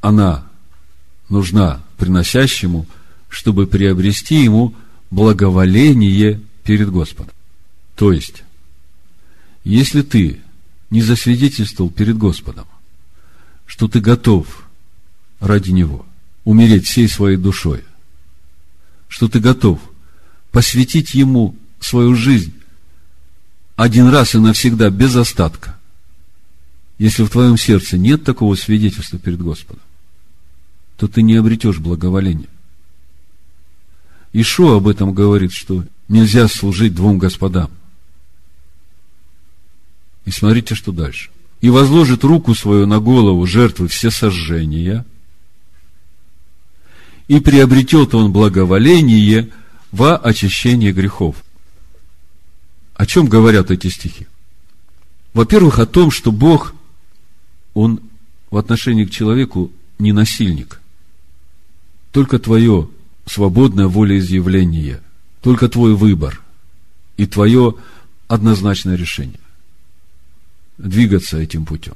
[0.00, 0.46] она
[1.28, 2.86] нужна приносящему,
[3.28, 4.74] чтобы приобрести ему
[5.10, 7.33] благоволение перед Господом.
[7.94, 8.42] То есть,
[9.64, 10.40] если ты
[10.90, 12.66] не засвидетельствовал перед Господом,
[13.66, 14.64] что ты готов
[15.40, 16.04] ради Него
[16.44, 17.84] умереть всей своей душой,
[19.08, 19.80] что ты готов–
[20.54, 22.54] посвятить Ему свою жизнь
[23.74, 25.76] один раз и навсегда, без остатка,
[26.96, 29.82] если в твоем сердце нет такого свидетельства перед Господом,
[30.96, 32.46] то ты не обретешь благоволения.
[34.32, 37.68] Ишо об этом говорит, что нельзя служить двум господам.
[40.24, 41.30] И смотрите, что дальше.
[41.60, 45.04] И возложит руку свою на голову жертвы все сожжения,
[47.28, 49.50] и приобретет он благоволение–
[49.94, 51.36] во очищение грехов.
[52.94, 54.26] О чем говорят эти стихи?
[55.34, 56.74] Во-первых, о том, что Бог,
[57.74, 58.00] Он
[58.50, 59.70] в отношении к человеку
[60.00, 60.80] не насильник.
[62.10, 62.88] Только твое
[63.26, 65.00] свободное волеизъявление,
[65.42, 66.42] только твой выбор
[67.16, 67.76] и твое
[68.26, 69.40] однозначное решение
[70.78, 71.94] двигаться этим путем.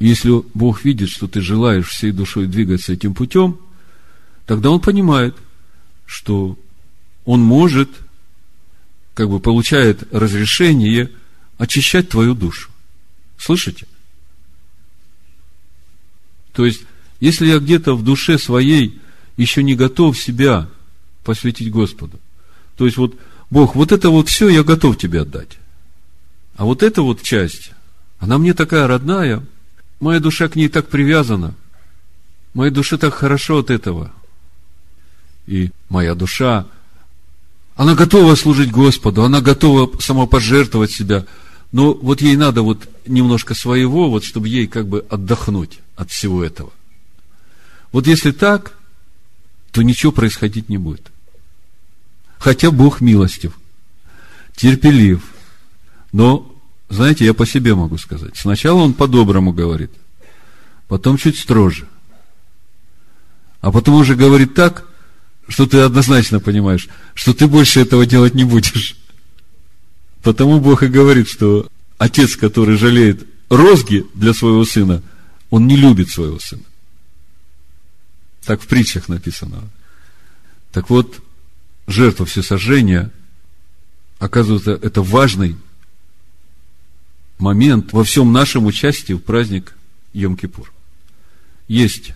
[0.00, 3.58] Если Бог видит, что ты желаешь всей душой двигаться этим путем,
[4.46, 5.36] тогда Он понимает–
[6.12, 6.58] что
[7.24, 7.88] он может,
[9.14, 11.10] как бы получает разрешение
[11.56, 12.70] очищать твою душу.
[13.38, 13.86] Слышите?
[16.52, 16.82] То есть,
[17.18, 19.00] если я где-то в душе своей
[19.38, 20.68] еще не готов себя
[21.24, 22.20] посвятить Господу,
[22.76, 23.16] то есть вот,
[23.48, 25.58] Бог, вот это вот все я готов тебе отдать.
[26.56, 27.72] А вот эта вот часть,
[28.18, 29.44] она мне такая родная,
[30.00, 31.54] моя душа к ней так привязана,
[32.54, 34.12] моей душе так хорошо от этого–
[35.46, 36.66] и моя душа,
[37.74, 41.26] она готова служить Господу, она готова самопожертвовать себя,
[41.72, 46.44] но вот ей надо вот немножко своего, вот чтобы ей как бы отдохнуть от всего
[46.44, 46.72] этого.
[47.92, 48.78] Вот если так,
[49.70, 51.10] то ничего происходить не будет.
[52.38, 53.58] Хотя Бог милостив,
[54.54, 55.22] терпелив,
[56.12, 56.54] но,
[56.88, 58.36] знаете, я по себе могу сказать.
[58.36, 59.90] Сначала Он по-доброму говорит,
[60.88, 61.88] потом чуть строже,
[63.60, 64.86] а потом уже говорит так,
[65.48, 68.96] что ты однозначно понимаешь, что ты больше этого делать не будешь.
[70.22, 75.02] Потому Бог и говорит, что отец, который жалеет розги для своего сына,
[75.50, 76.62] он не любит своего сына.
[78.44, 79.68] Так в притчах написано.
[80.72, 81.20] Так вот,
[81.86, 83.10] жертва всесожжения,
[84.18, 85.56] оказывается, это важный
[87.42, 89.74] момент во всем нашем участии в праздник
[90.14, 90.68] Йом-Кипур.
[91.68, 92.12] Есть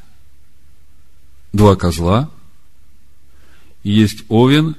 [1.52, 2.30] два козла,
[3.82, 4.76] есть овен,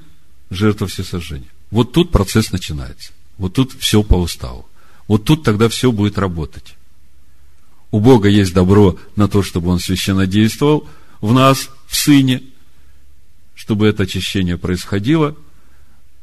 [0.50, 1.48] жертва всесожжения.
[1.70, 3.12] Вот тут процесс начинается.
[3.36, 4.66] Вот тут все по уставу.
[5.06, 6.74] Вот тут тогда все будет работать.
[7.90, 10.88] У Бога есть добро на то, чтобы Он священно действовал
[11.20, 12.42] в нас, в Сыне,
[13.54, 15.36] чтобы это очищение происходило.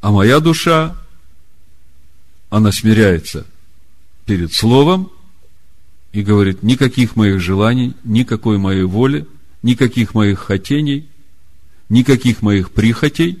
[0.00, 0.96] А моя душа,
[2.50, 3.46] она смиряется
[4.26, 5.10] перед Словом
[6.12, 9.26] и говорит, никаких моих желаний, никакой моей воли,
[9.62, 11.08] никаких моих хотений,
[11.88, 13.38] никаких моих прихотей,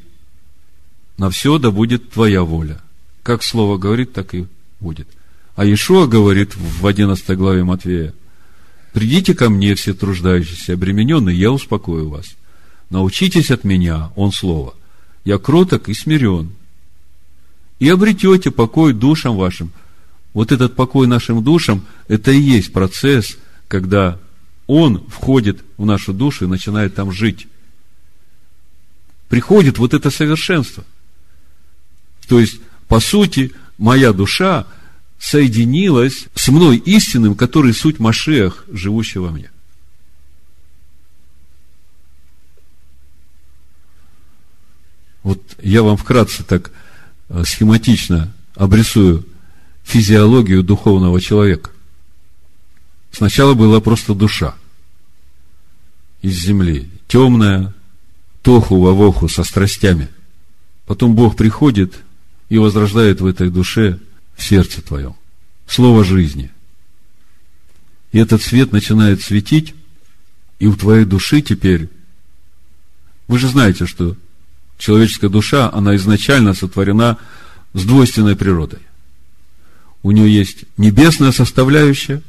[1.18, 2.80] на все да будет Твоя воля.
[3.22, 4.46] Как Слово говорит, так и
[4.80, 5.08] будет.
[5.56, 8.14] А Иешуа говорит в 11 главе Матвея,
[8.92, 12.26] «Придите ко мне, все труждающиеся, обремененные, я успокою вас.
[12.88, 14.74] Научитесь от меня, он Слово.
[15.24, 16.52] Я кроток и смирен.
[17.78, 19.72] И обретете покой душам вашим».
[20.36, 24.20] Вот этот покой нашим душам, это и есть процесс, когда
[24.66, 27.48] он входит в нашу душу и начинает там жить.
[29.30, 30.84] Приходит вот это совершенство.
[32.28, 34.66] То есть, по сути, моя душа
[35.18, 39.50] соединилась с мной истинным, который суть Машех, живущий во мне.
[45.22, 46.72] Вот я вам вкратце так
[47.30, 49.24] э, схематично обрисую
[49.86, 51.70] физиологию духовного человека.
[53.12, 54.54] Сначала была просто душа
[56.20, 57.72] из земли, темная,
[58.42, 60.08] тоху вовоху со страстями.
[60.86, 61.94] Потом Бог приходит
[62.48, 63.98] и возрождает в этой душе
[64.36, 65.14] в сердце твоем.
[65.66, 66.50] Слово жизни.
[68.12, 69.74] И этот свет начинает светить,
[70.58, 71.88] и у твоей души теперь...
[73.28, 74.16] Вы же знаете, что
[74.78, 77.18] человеческая душа, она изначально сотворена
[77.72, 78.85] с двойственной природой.
[80.06, 82.22] У нее есть небесная составляющая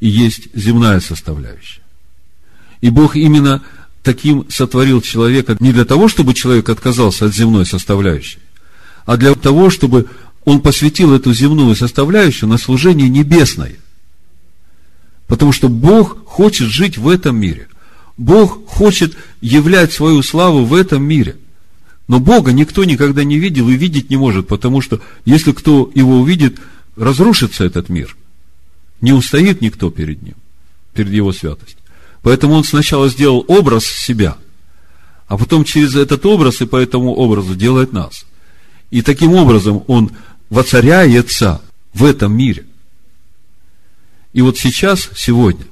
[0.00, 1.80] и есть земная составляющая.
[2.80, 3.62] И Бог именно
[4.02, 8.40] таким сотворил человека не для того, чтобы человек отказался от земной составляющей,
[9.06, 10.08] а для того, чтобы
[10.44, 13.76] он посвятил эту земную составляющую на служение небесное.
[15.28, 17.68] Потому что Бог хочет жить в этом мире.
[18.16, 21.36] Бог хочет являть свою славу в этом мире.
[22.08, 26.18] Но Бога никто никогда не видел и видеть не может, потому что если кто его
[26.18, 26.58] увидит,
[26.96, 28.16] разрушится этот мир.
[29.00, 30.34] Не устоит никто перед ним,
[30.94, 31.78] перед его святостью.
[32.22, 34.36] Поэтому он сначала сделал образ себя,
[35.26, 38.24] а потом через этот образ и по этому образу делает нас.
[38.90, 40.12] И таким образом он
[40.50, 41.60] воцаряется
[41.92, 42.64] в этом мире.
[44.32, 45.64] И вот сейчас, сегодня,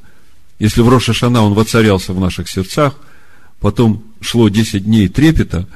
[0.59, 2.99] если в Рошашана он воцарялся в наших сердцах,
[3.61, 5.69] потом шло 10 дней трепета,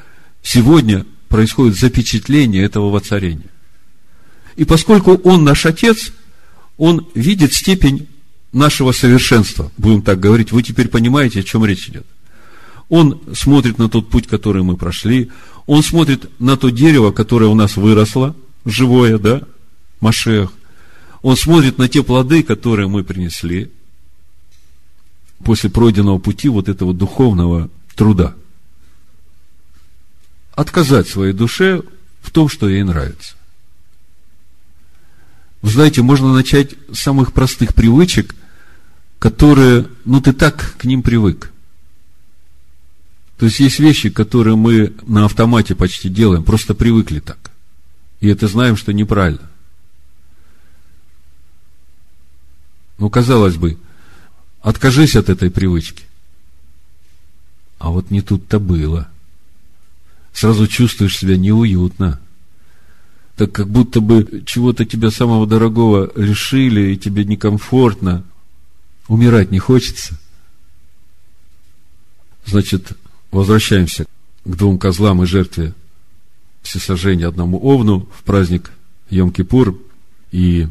[0.43, 3.51] сегодня происходит запечатление этого воцарения.
[4.57, 6.13] И поскольку он наш Отец,
[6.79, 8.09] он видит степень
[8.53, 12.07] нашего совершенства, будем так говорить, вы теперь понимаете, о чем речь идет.
[12.89, 15.31] Он смотрит на тот путь, который мы прошли,
[15.67, 18.35] он смотрит на то дерево, которое у нас выросло,
[18.65, 19.43] живое, да,
[20.01, 20.53] Машех.
[21.23, 23.71] Он смотрит на те плоды, которые мы принесли
[25.45, 28.35] после пройденного пути вот этого духовного труда.
[30.53, 31.83] Отказать своей душе
[32.23, 33.36] в том, что ей нравится.
[35.63, 38.35] Вы знаете, можно начать с самых простых привычек,
[39.19, 41.53] которые, ну, ты так к ним привык.
[43.39, 47.51] То есть есть вещи, которые мы на автомате почти делаем, просто привыкли так.
[48.21, 49.51] И это знаем, что неправильно.
[52.99, 53.79] Ну, казалось бы,
[54.63, 56.05] откажись от этой привычки.
[57.79, 59.09] А вот не тут-то было.
[60.33, 62.21] Сразу чувствуешь себя неуютно.
[63.37, 68.24] Так как будто бы чего-то тебя самого дорогого лишили, и тебе некомфортно.
[69.09, 70.18] Умирать не хочется.
[72.47, 72.93] Значит,
[73.30, 74.07] возвращаемся
[74.45, 75.74] к двум козлам и жертве
[76.62, 78.72] всесожжения одному овну в праздник
[79.11, 79.78] Йом-Кипур
[80.32, 80.68] и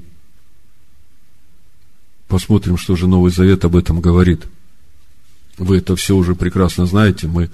[2.28, 4.46] посмотрим, что же Новый Завет об этом говорит.
[5.58, 7.50] Вы это все уже прекрасно знаете, мы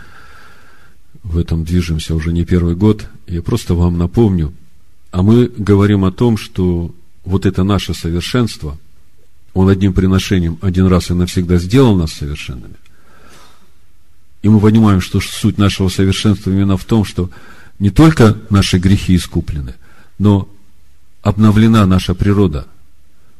[1.21, 3.07] в этом движемся уже не первый год.
[3.27, 4.53] Я просто вам напомню,
[5.11, 6.93] а мы говорим о том, что
[7.25, 8.77] вот это наше совершенство,
[9.53, 12.75] он одним приношением один раз и навсегда сделал нас совершенными.
[14.41, 17.29] И мы понимаем, что суть нашего совершенства именно в том, что
[17.77, 19.75] не только наши грехи искуплены,
[20.17, 20.49] но
[21.21, 22.67] обновлена наша природа.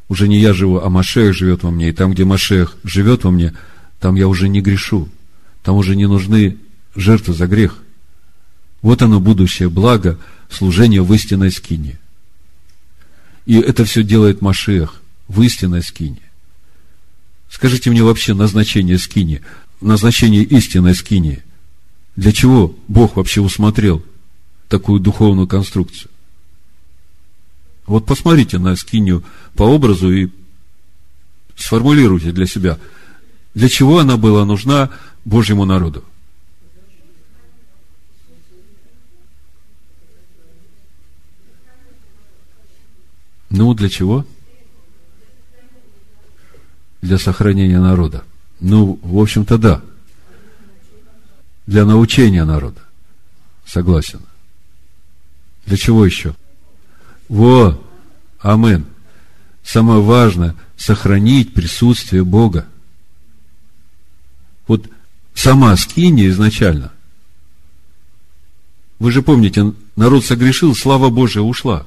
[0.10, 1.90] Уже не я живу, а Машех живет во мне.
[1.90, 3.54] И там, где Машех живет во мне,
[4.00, 5.08] там я уже не грешу.
[5.64, 6.58] Там уже не нужны
[6.96, 7.78] жертвы за грех.
[8.82, 10.18] Вот оно будущее благо
[10.52, 12.00] служения в истинной скине.
[13.46, 16.22] И это все делает Машех в истинной скине.
[17.50, 19.42] Скажите мне вообще назначение скини,
[19.82, 21.44] назначение истинной скини.
[22.16, 24.04] Для чего Бог вообще усмотрел
[24.68, 26.12] такую духовную конструкцию?
[27.86, 29.24] Вот посмотрите на скинию
[29.56, 30.30] по образу и
[31.56, 32.80] сформулируйте для себя,
[33.54, 34.90] для чего она была нужна
[35.26, 36.06] Божьему народу.
[43.52, 44.26] Ну, для чего?
[47.02, 48.24] Для сохранения народа.
[48.62, 49.82] Ну, в общем-то, да.
[51.68, 52.82] Для научения народа.
[53.66, 54.22] Согласен.
[55.66, 56.34] Для чего еще?
[57.28, 57.80] Во!
[58.40, 58.86] Амен.
[59.64, 62.66] Самое важное– сохранить присутствие Бога.
[64.68, 64.90] Вот
[65.36, 66.92] сама скиния изначально.
[68.98, 71.86] Вы же помните, народ согрешил, слава Божия ушла.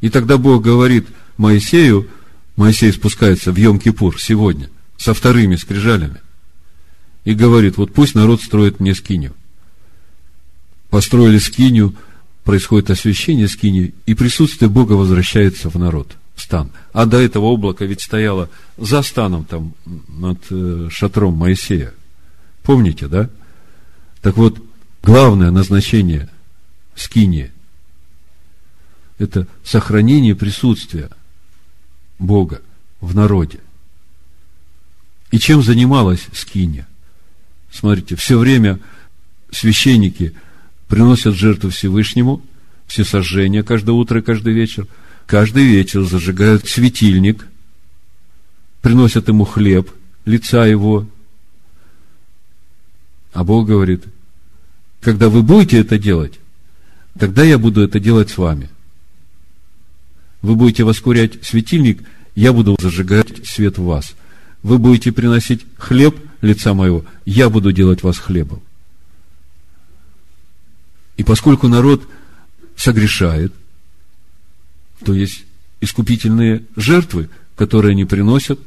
[0.00, 2.08] И тогда Бог говорит Моисею,
[2.56, 6.20] Моисей спускается в Йом-Кипур сегодня, со вторыми скрижалями,
[7.24, 9.34] и говорит, вот пусть народ строит мне скинию.
[10.90, 11.94] Построили скинию,
[12.44, 16.70] происходит освящение скинии, и присутствие Бога возвращается в народ, в стан.
[16.92, 19.74] А до этого облако ведь стояло за станом, там,
[20.08, 21.94] над э, шатром Моисея.
[22.62, 23.30] Помните, да?
[24.22, 24.62] Так вот,
[25.02, 26.28] главное назначение
[26.94, 27.50] скинии
[29.18, 31.10] это сохранение присутствия
[32.18, 32.62] Бога
[33.00, 33.60] в народе.
[35.30, 36.86] И чем занималась Скиния?
[37.70, 38.78] Смотрите, все время
[39.50, 40.34] священники
[40.88, 42.42] приносят жертву Всевышнему,
[42.86, 44.86] все сожжения каждое утро и каждый вечер.
[45.26, 47.46] Каждый вечер зажигают светильник,
[48.82, 49.90] приносят ему хлеб,
[50.26, 51.08] лица его.
[53.32, 54.04] А Бог говорит,
[55.00, 56.38] когда вы будете это делать,
[57.18, 58.68] тогда я буду это делать с вами
[60.44, 62.02] вы будете воскурять светильник,
[62.34, 64.14] я буду зажигать свет в вас.
[64.62, 68.60] Вы будете приносить хлеб лица моего, я буду делать вас хлебом.
[71.16, 72.06] И поскольку народ
[72.76, 73.54] согрешает,
[75.02, 75.46] то есть
[75.80, 78.60] искупительные жертвы, которые они приносят,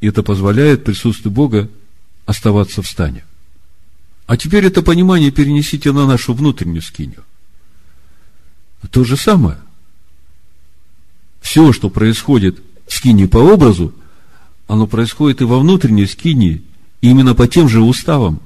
[0.00, 1.68] и это позволяет присутствию Бога
[2.26, 3.24] оставаться в стане.
[4.28, 7.24] А теперь это понимание перенесите на нашу внутреннюю скинию.
[8.92, 9.58] То же самое
[11.46, 13.94] все, что происходит в скине по образу,
[14.66, 16.62] оно происходит и во внутренней скине,
[17.00, 18.40] именно по тем же уставам.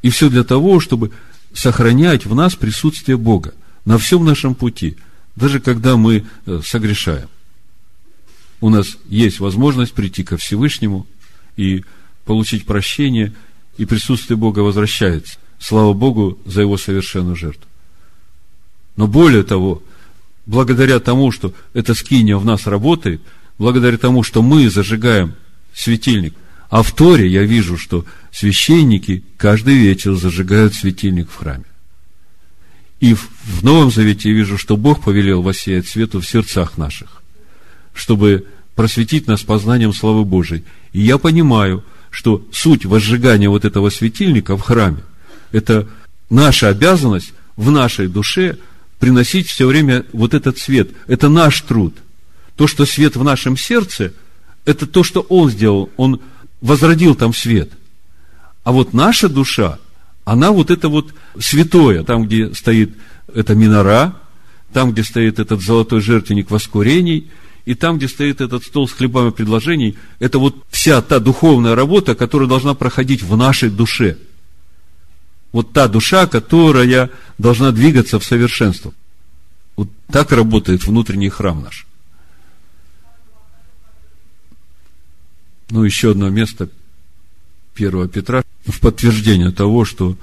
[0.00, 1.10] И все для того, чтобы
[1.52, 3.52] сохранять в нас присутствие Бога
[3.84, 4.96] на всем нашем пути,
[5.36, 7.28] даже когда мы э, согрешаем.
[8.62, 11.06] У нас есть возможность прийти ко Всевышнему
[11.58, 11.84] и
[12.24, 13.34] получить прощение,
[13.76, 15.36] и присутствие Бога возвращается.
[15.58, 17.68] Слава Богу за Его совершенную жертву.
[18.96, 19.82] Но более того,
[20.46, 23.20] благодаря тому, что эта скиния в нас работает,
[23.58, 25.34] благодаря тому, что мы зажигаем
[25.74, 26.34] светильник,
[26.70, 31.64] а в Торе я вижу, что священники каждый вечер зажигают светильник в храме.
[33.00, 37.22] И в Новом Завете я вижу, что Бог повелел воссиять свету в сердцах наших,
[37.92, 40.64] чтобы просветить нас познанием славы Божией.
[40.92, 45.02] И я понимаю, что суть возжигания вот этого светильника в храме–
[45.52, 45.88] это
[46.30, 48.58] наша обязанность в нашей душе–
[49.04, 50.88] приносить все время вот этот свет.
[51.06, 51.94] Это наш труд.
[52.56, 54.14] То, что свет в нашем сердце,
[54.64, 55.90] это то, что Он сделал.
[55.98, 56.22] Он
[56.62, 57.70] возродил там свет.
[58.62, 59.78] А вот наша душа,
[60.24, 62.94] она вот это вот святое, там, где стоит
[63.34, 64.16] эта минора,
[64.72, 67.28] там, где стоит этот золотой жертвенник воскурений,
[67.66, 72.14] и там, где стоит этот стол с хлебами предложений, это вот вся та духовная работа,
[72.14, 74.16] которая должна проходить в нашей душе–
[75.54, 78.92] вот та душа, которая должна двигаться в совершенство.
[79.76, 81.86] Вот так работает внутренний храм наш.
[85.70, 86.70] Ну, еще одно место
[87.76, 90.16] 1 Петра в подтверждение того, что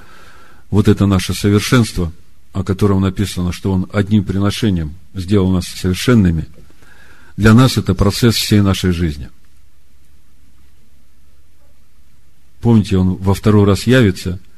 [0.70, 2.12] вот это наше совершенство,
[2.52, 6.48] о котором написано, что Он одним приношением сделал нас совершенными,
[7.38, 9.30] для нас это процесс всей нашей жизни.
[12.60, 14.38] Помните, Он во второй раз явится–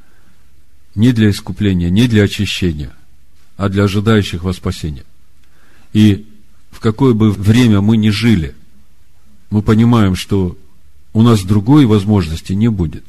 [0.95, 2.93] не для искупления, не для очищения,
[3.57, 5.05] а для ожидающих во спасение.
[5.93, 6.27] И
[6.71, 8.55] в какое бы время мы ни жили,
[9.49, 10.57] мы понимаем, что
[11.13, 13.03] у нас другой возможности не будет.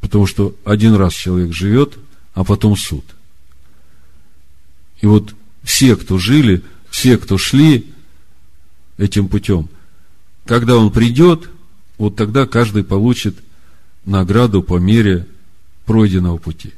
[0.00, 1.98] Потому что один раз человек живет,
[2.34, 3.04] а потом суд.
[5.00, 5.34] И вот
[5.64, 7.92] все, кто жили, все, кто шли
[8.96, 9.68] этим путем,
[10.46, 11.50] когда он придет,
[11.98, 13.36] вот тогда каждый получит
[14.04, 15.26] награду по мере
[15.88, 16.74] пройденного пути.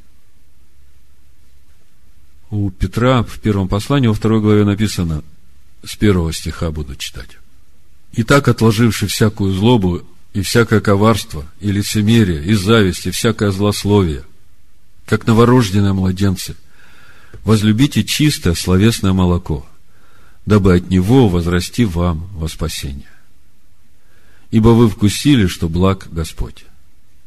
[2.48, 5.24] У Петра в первом послании, во второй главе написано,
[5.84, 7.30] с первого стиха буду читать.
[8.12, 10.02] «Итак, отложивши всякую злобу
[10.32, 14.22] и всякое коварство, и лицемерие, и зависть, и всякое злословие,
[15.06, 16.54] как новорожденные младенцы,
[17.42, 19.66] возлюбите чистое словесное молоко,
[20.46, 23.10] дабы от него возрасти вам во спасение.
[24.52, 26.64] Ибо вы вкусили, что благ Господь.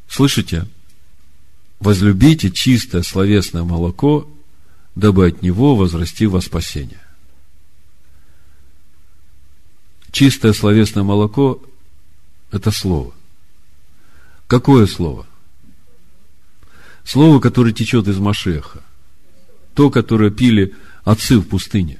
[0.08, 0.66] Слышите?
[1.84, 4.26] Возлюбите чистое словесное молоко,
[4.96, 7.02] дабы от него возрасти во спасение.
[10.10, 11.62] Чистое словесное молоко–
[12.52, 13.14] это слово.
[14.48, 15.28] Какое слово?
[17.04, 18.82] Слово, которое течет из Машеха.
[19.74, 20.74] То, которое пили
[21.04, 22.00] отцы в пустыне.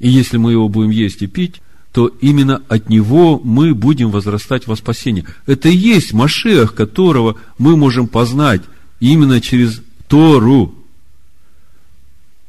[0.00, 4.66] И если мы его будем есть и пить, то именно от него мы будем возрастать
[4.66, 5.26] во спасение.
[5.46, 8.62] Это и есть Машех, которого мы можем познать
[9.00, 10.74] именно через Тору.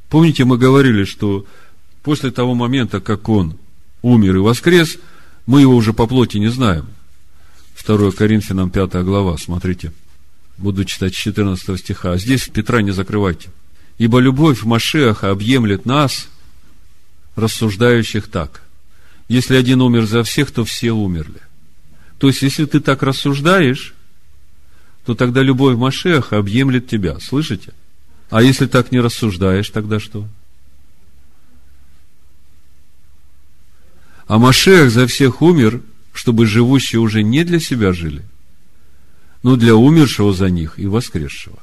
[0.10, 1.46] Помните, мы говорили, что
[2.04, 3.58] после того момента, как он
[4.02, 4.98] умер и воскрес,
[5.48, 6.88] мы его уже по плоти не знаем.
[7.84, 9.92] 2 Коринфянам 5 глава, смотрите.
[10.58, 12.14] Буду читать 14 стиха.
[12.14, 13.50] А здесь Петра не закрывайте.
[13.98, 16.28] Ибо любовь Машеха объемлет нас,
[17.36, 18.62] рассуждающих так.
[19.32, 21.40] Если один умер за всех, то все умерли.
[22.18, 23.94] То есть, если ты так рассуждаешь,
[25.06, 27.18] то тогда любовь Машеха объемлет тебя.
[27.22, 27.72] Слышите?
[28.30, 30.28] А если так не рассуждаешь, тогда что?
[34.28, 38.26] А Машех за всех умер, чтобы живущие уже не для себя жили,
[39.44, 41.60] но для умершего за них и воскресшего.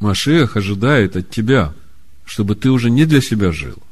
[0.00, 1.72] Машех ожидает от тебя,
[2.26, 3.82] чтобы ты уже не для себя жил,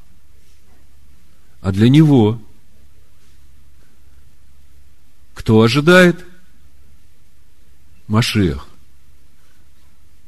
[1.60, 2.40] а для него.
[5.34, 6.24] Кто ожидает?
[8.06, 8.66] Машех.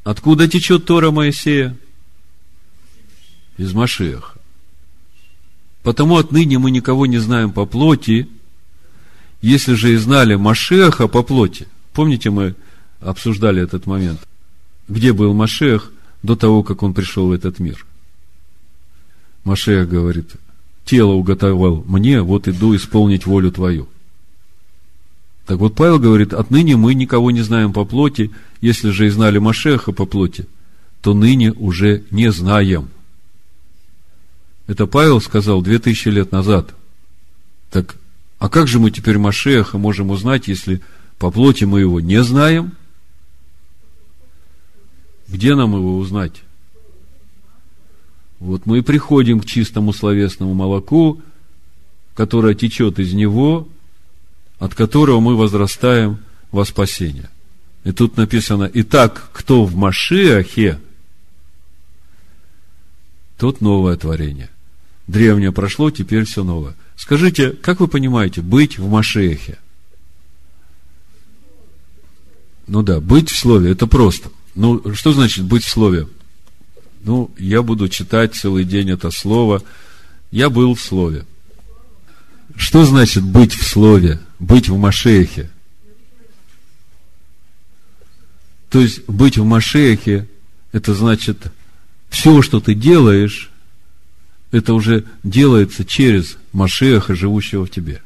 [0.04, 1.76] Откуда течет Тора Моисея?
[3.56, 4.38] Из Машеха.
[5.82, 8.28] Потому отныне мы никого не знаем по плоти,
[9.42, 11.68] если же и знали Машеха по плоти.
[11.92, 12.54] Помните, мы
[13.00, 14.20] обсуждали этот момент.
[14.88, 15.90] Где был Машех
[16.22, 17.86] до того, как он пришел в этот мир?
[19.44, 20.32] Машех говорит,
[20.84, 23.88] тело уготовал мне, вот иду исполнить волю твою.
[25.46, 29.38] Так вот, Павел говорит, отныне мы никого не знаем по плоти, если же и знали
[29.38, 30.46] Машеха по плоти,
[31.02, 32.88] то ныне уже не знаем–
[34.70, 36.76] это Павел сказал две тысячи лет назад.
[37.72, 37.96] Так,
[38.38, 40.80] а как же мы теперь Машеха можем узнать, если
[41.18, 42.76] по плоти мы его не знаем?
[45.26, 46.42] Где нам его узнать?
[48.40, 51.20] Вот мы и приходим к чистому словесному молоку,
[52.14, 53.68] которое течет из него,
[54.58, 56.18] от которого мы возрастаем
[56.50, 57.30] во спасение.
[57.84, 60.80] И тут написано, итак, кто в Машиахе,
[63.38, 64.50] тот новое творение–
[65.10, 66.74] древнее прошло, теперь все новое.
[66.96, 69.58] Скажите, как вы понимаете, быть в Машехе?
[72.66, 74.30] Ну да, быть в слове, это просто.
[74.54, 76.06] Ну, что значит быть в слове?
[77.02, 79.62] Ну, я буду читать целый день это слово.
[80.30, 81.24] Я был в слове.
[82.56, 84.20] Что значит быть в слове?
[84.38, 85.50] Быть в Машехе?
[88.68, 90.28] То есть, быть в Машехе,
[90.72, 91.50] это значит,
[92.10, 93.50] все, что ты делаешь,
[94.52, 98.02] это уже делается через Машеха, живущего в тебе.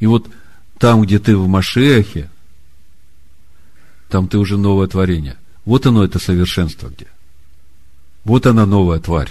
[0.00, 0.28] И вот
[0.78, 2.30] там, где ты в Машехе,
[4.08, 5.36] там ты уже новое творение.
[5.64, 7.06] Вот оно, это совершенство где.
[8.24, 9.30] Вот она новая тварь.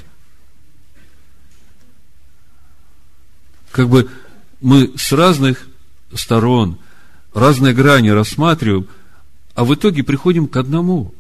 [3.71, 4.09] Как бы
[4.61, 5.67] мы с разных
[6.13, 6.77] сторон,
[7.33, 8.87] разные грани рассматриваем,
[9.53, 11.13] а в итоге приходим к одному,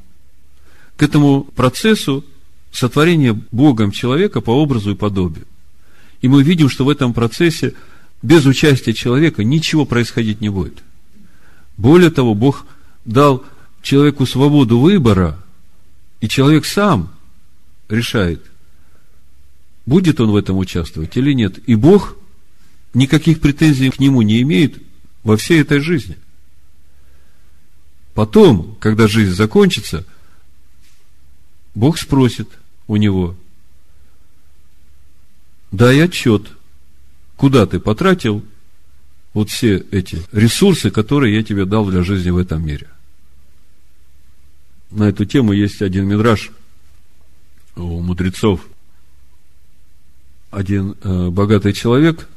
[0.97, 2.25] к этому процессу
[2.71, 5.45] сотворение Богом человека по образу и подобию.
[6.21, 7.73] И мы видим, что в этом процессе
[8.21, 10.79] без участия человека ничего происходить не будет.
[11.77, 12.65] Более того, Бог
[13.05, 13.43] дал
[13.81, 15.39] человеку свободу выбора,
[16.21, 17.13] и человек сам
[17.87, 18.43] решает,
[19.85, 21.57] будет он в этом участвовать или нет.
[21.67, 22.17] И Бог
[22.93, 24.81] никаких претензий к нему не имеет
[25.23, 26.17] во всей этой жизни.
[28.13, 30.05] Потом, когда жизнь закончится–
[31.75, 32.49] Бог спросит
[32.87, 33.35] у него,
[35.71, 36.47] дай отчет,
[37.37, 38.43] куда ты потратил
[39.33, 42.87] вот все эти ресурсы, которые я тебе дал для жизни в этом мире.
[44.91, 46.51] На эту тему есть один мидраж
[47.75, 48.61] у мудрецов.
[50.49, 52.27] Один э, богатый человек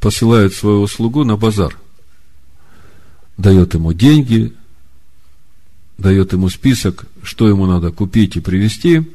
[0.00, 1.78] посылает своего слугу на базар.
[3.36, 4.52] Дает ему деньги,
[5.98, 9.08] дает ему список, что ему надо купить и привезти.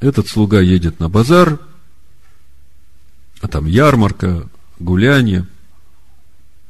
[0.00, 1.60] Этот слуга едет на базар,
[3.42, 5.46] а там ярмарка, гуляние.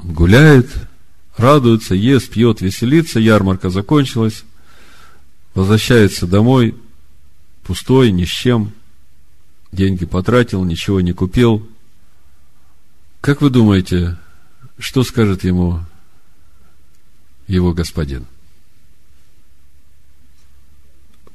[0.00, 0.68] Гуляет,
[1.36, 4.44] радуется, ест, пьет, веселится, ярмарка закончилась,
[5.54, 6.74] возвращается домой,
[7.64, 8.72] пустой, ни с чем,
[9.72, 11.68] деньги потратил, ничего не купил.
[13.20, 14.18] Как вы думаете,
[14.78, 15.80] что скажет ему
[17.46, 18.26] его господин?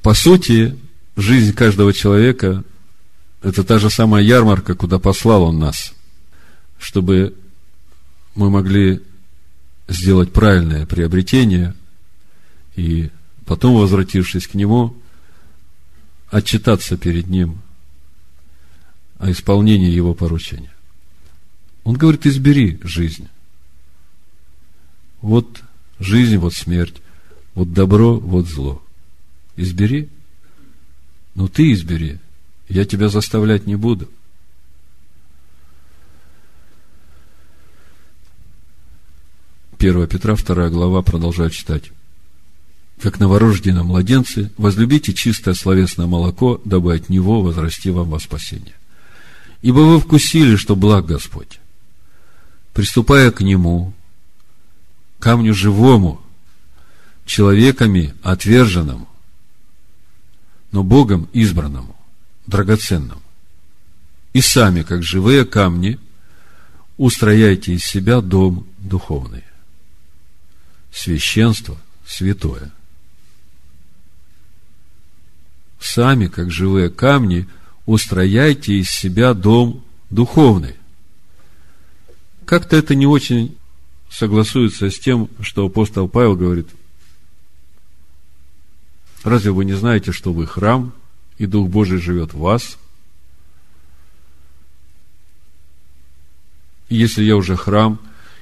[0.01, 0.77] По сути,
[1.17, 2.63] жизнь каждого человека–
[3.41, 5.93] это та же самая ярмарка, куда послал он нас,
[6.77, 7.35] чтобы
[8.35, 9.01] мы могли
[9.89, 11.73] сделать правильное приобретение
[12.75, 13.09] и
[13.45, 14.95] потом, возвратившись к нему,
[16.29, 17.59] отчитаться перед ним
[19.17, 20.71] о исполнении его поручения.
[21.83, 23.27] Он говорит, избери жизнь.
[25.21, 25.61] Вот
[25.99, 27.01] жизнь, вот смерть,
[27.55, 28.81] вот добро, вот зло.
[29.57, 30.07] Избери.
[31.35, 32.19] Ну, ты избери.
[32.69, 34.09] Я тебя заставлять не буду.
[39.79, 41.91] 1 Петра, 2 глава, продолжаю читать.
[43.01, 48.73] Как новорожденные младенцы, возлюбите чистое словесное молоко, дабы от него возрасти вам во спасение.
[49.61, 51.61] Ибо вы вкусили, что благ Господь.
[52.73, 53.93] Приступая к нему,
[55.17, 56.19] камню живому,
[57.25, 59.07] человеками отверженному,
[60.73, 61.95] но Богом избранному,
[62.47, 63.21] драгоценному.
[64.33, 65.97] И сами, как живые камни,
[66.97, 69.43] устрояйте из себя дом духовный
[70.91, 72.71] священство святое.
[75.79, 77.47] Сами, как живые камни,
[77.85, 80.75] устрояйте из себя дом духовный.
[82.45, 83.57] Как-то это не очень
[84.09, 86.67] согласуется с тем, что апостол Павел говорит.
[89.23, 90.93] Разве вы не знаете, что вы храм,
[91.37, 92.77] и Дух Божий живет в вас?
[96.89, 97.99] если я уже храм,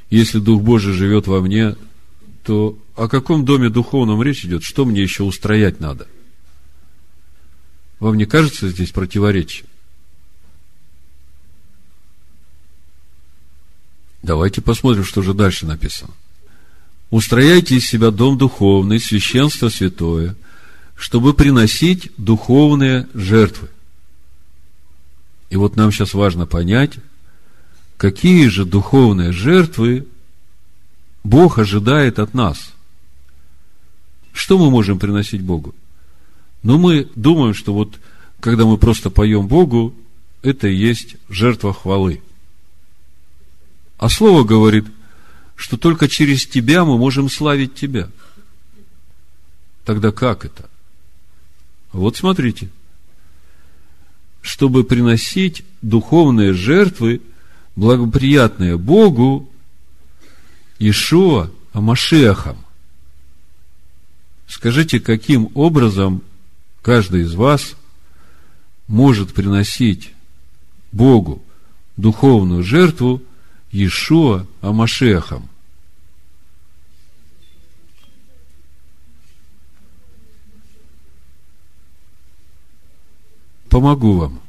[0.10, 1.76] если Дух Божий живет во мне,
[2.48, 4.64] то о каком доме духовном речь идет?
[4.64, 6.08] Что мне еще устроять надо?
[8.00, 9.68] Вам не кажется здесь противоречие?
[14.24, 16.14] Давайте посмотрим, что же дальше написано.
[17.10, 20.38] Устрояйте из себя дом духовный, священство святое,
[20.96, 23.68] чтобы приносить духовные жертвы.
[25.50, 26.94] И вот нам сейчас важно понять,
[27.98, 30.08] какие же духовные жертвы
[31.28, 32.72] Бог ожидает от нас.
[34.32, 35.76] Что мы можем приносить Богу?
[36.64, 38.00] Ну, мы думаем, что вот,
[38.40, 39.94] когда мы просто поем Богу,
[40.42, 42.22] это и есть жертва хвалы.
[43.98, 44.86] А Слово говорит,
[45.58, 48.10] что только через тебя мы можем славить тебя.
[49.84, 50.70] Тогда как это?
[51.92, 52.70] Вот смотрите.
[54.42, 57.22] Чтобы приносить духовные жертвы,
[57.76, 59.50] благоприятные Богу,
[60.80, 62.58] Ишуа Амашехом.
[64.48, 66.22] Скажите, каким образом
[66.82, 67.76] каждый из вас
[68.88, 70.14] может приносить
[70.92, 71.44] Богу
[71.98, 73.22] духовную жертву
[73.72, 75.50] Ишуа Амашехом?
[83.70, 84.42] Помогу вам.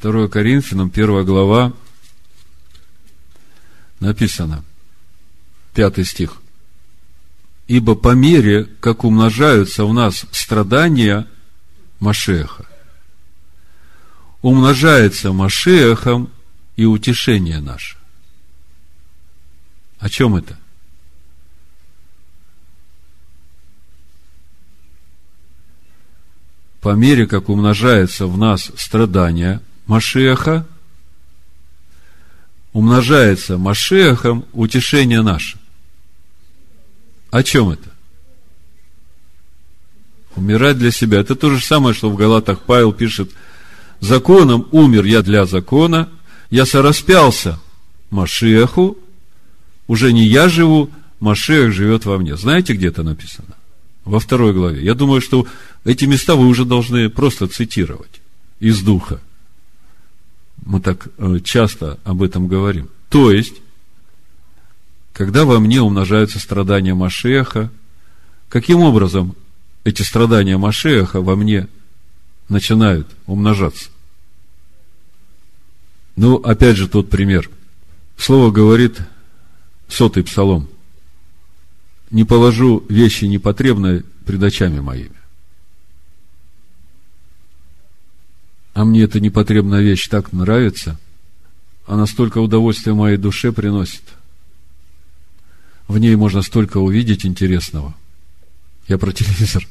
[0.00, 1.72] 2 Коринфянам, 1 глава,
[4.02, 4.64] написано,
[5.72, 6.42] пятый стих.
[7.68, 11.26] Ибо по мере, как умножаются у нас страдания
[12.00, 12.66] Машеха,
[14.42, 16.30] умножается Машехом
[16.76, 17.96] и утешение наше.
[20.00, 20.58] О чем это?
[26.80, 30.66] По мере, как умножается в нас страдания Машеха,
[32.72, 35.58] умножается Машехом утешение наше.
[37.30, 37.90] О чем это?
[40.36, 41.20] Умирать для себя.
[41.20, 43.30] Это то же самое, что в Галатах Павел пишет,
[44.00, 46.08] законом умер я для закона,
[46.50, 47.58] я сораспялся
[48.10, 48.96] Машеху,
[49.86, 52.36] уже не я живу, Машех живет во мне.
[52.36, 53.54] Знаете, где это написано?
[54.04, 54.84] во второй главе.
[54.84, 55.46] Я думаю, что
[55.84, 58.20] эти места вы уже должны просто цитировать
[58.60, 59.20] из духа.
[60.64, 62.88] Мы так э, часто об этом говорим.
[63.08, 63.54] То есть,
[65.12, 67.70] когда во мне умножаются страдания Машеха,
[68.48, 69.34] каким образом
[69.84, 71.68] эти страдания Машеха во мне
[72.48, 73.90] начинают умножаться?
[76.16, 77.50] Ну, опять же, тот пример.
[78.16, 78.98] Слово говорит
[79.88, 80.68] сотый псалом.
[82.10, 85.21] Не положу вещи непотребные пред очами моими.
[88.74, 90.98] А мне эта непотребная вещь так нравится,
[91.86, 94.02] она столько удовольствия моей душе приносит.
[95.88, 97.94] В ней можно столько увидеть интересного.
[98.88, 99.66] Я про телевизор.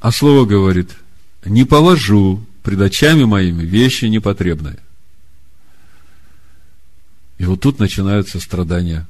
[0.00, 0.90] А слово говорит,
[1.44, 4.78] не положу пред очами моими вещи непотребные.
[7.38, 9.06] И вот тут начинаются страдания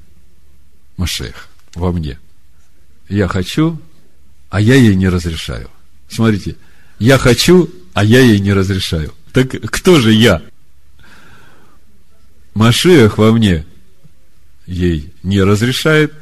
[0.97, 2.19] Машех во мне.
[3.07, 3.79] Я хочу,
[4.49, 5.69] а я ей не разрешаю.
[6.09, 6.55] Смотрите,
[6.99, 9.13] я хочу, а я ей не разрешаю.
[9.33, 10.41] Так кто же я?
[12.53, 13.65] Машех во мне
[14.65, 16.13] ей не разрешает,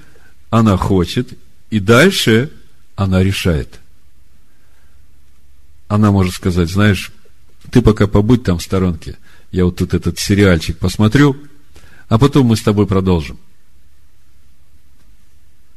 [0.49, 1.29] она хочет,
[1.69, 2.51] и дальше
[2.95, 3.79] она решает.
[5.87, 7.11] Она может сказать, знаешь,
[7.71, 9.17] ты пока побудь там в сторонке,
[9.51, 11.37] я вот тут этот сериальчик посмотрю,
[12.09, 13.39] а потом мы с тобой продолжим.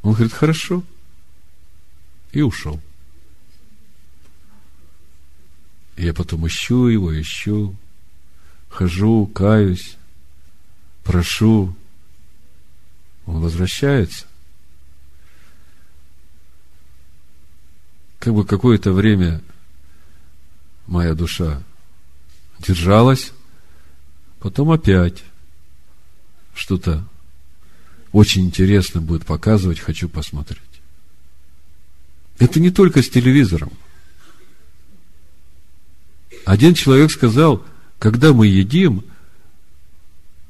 [0.01, 0.83] Он говорит, хорошо.
[2.31, 2.79] И ушел.
[6.05, 7.75] Я потом ищу его, ищу,
[8.69, 9.97] хожу, каюсь,
[11.03, 11.75] прошу.
[13.25, 14.25] Он возвращается.
[18.19, 19.41] Как бы какое-то время
[20.87, 21.61] моя душа
[22.59, 23.31] держалась,
[24.39, 25.23] потом опять
[26.55, 27.05] что-то
[28.13, 30.61] очень интересно будет показывать, хочу посмотреть.
[32.39, 33.73] Это не только с телевизором–
[36.49, 37.63] один человек сказал,
[37.99, 39.03] когда мы едим,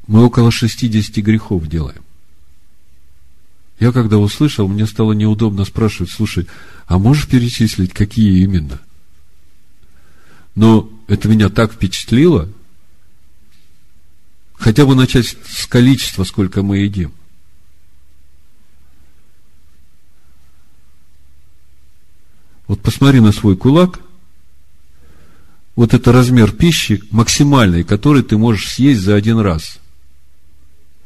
[0.08, 2.02] мы около 60 грехов делаем.
[3.82, 6.48] Я когда услышал, мне стало неудобно спрашивать, слушай,
[6.86, 8.80] а можешь перечислить, какие именно?
[10.56, 12.48] Но это меня так впечатлило,
[14.54, 17.12] хотя бы начать с количества, сколько мы едим.
[22.68, 24.00] Вот посмотри на свой кулак–
[25.80, 29.80] вот это размер пищи максимальный, который ты можешь съесть за один раз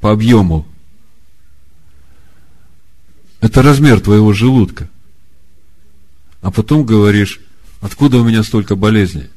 [0.01, 0.67] по объему.
[3.39, 4.89] Это размер твоего желудка.
[6.41, 7.39] А потом говоришь,
[7.81, 9.29] откуда у меня столько болезней?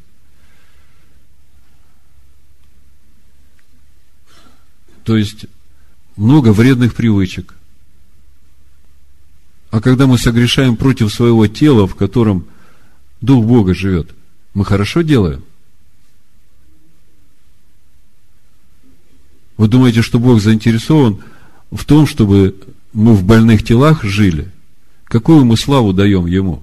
[5.04, 5.44] То есть,
[6.16, 7.54] много вредных привычек.
[9.70, 12.46] А когда мы согрешаем против своего тела, в котором
[13.20, 14.14] Дух Бога живет–
[14.56, 15.44] мы хорошо делаем?
[19.58, 21.22] Вы думаете, что Бог заинтересован
[21.70, 22.56] в том, чтобы
[22.94, 24.50] мы в больных телах жили?
[25.04, 26.62] Какую мы славу даем Ему?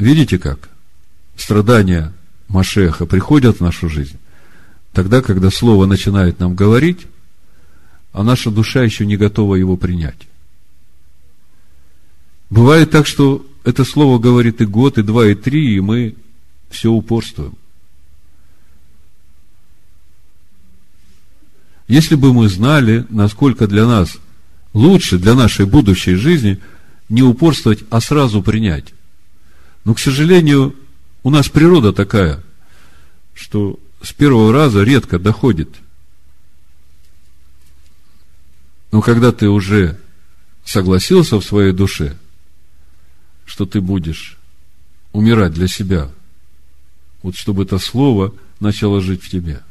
[0.00, 0.68] Видите как?
[1.36, 2.12] Страдания
[2.48, 4.18] Машеха приходят в нашу жизнь
[4.92, 7.06] тогда, когда Слово начинает нам говорить,
[8.12, 10.26] а наша душа еще не готова его принять.
[12.50, 16.14] Бывает так, что это слово говорит и год, и два, и три, и мы
[16.70, 17.56] все упорствуем.
[21.88, 24.18] Если бы мы знали, насколько для нас
[24.72, 26.60] лучше, для нашей будущей жизни,
[27.08, 28.94] не упорствовать, а сразу принять.
[29.82, 30.76] Но, к сожалению,
[31.24, 32.44] у нас природа такая,
[33.34, 35.70] что с первого раза редко доходит.
[38.92, 39.98] Но когда ты уже
[40.64, 42.16] согласился в своей душе–
[43.46, 44.36] что ты будешь
[45.12, 46.10] умирать для себя.
[47.22, 49.62] Вот чтобы это слово начало жить в тебе.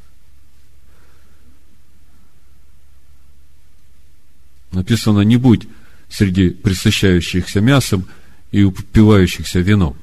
[4.71, 5.67] Написано, не будь
[6.09, 8.07] среди присыщающихся мясом
[8.51, 9.95] и упивающихся вином.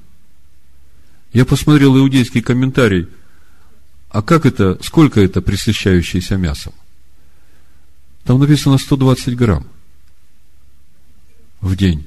[1.32, 3.08] Я посмотрел иудейский комментарий,
[4.10, 6.74] а как это, сколько это присыщающееся мясом?
[8.24, 9.66] Там написано 120 грамм
[11.60, 12.06] в день.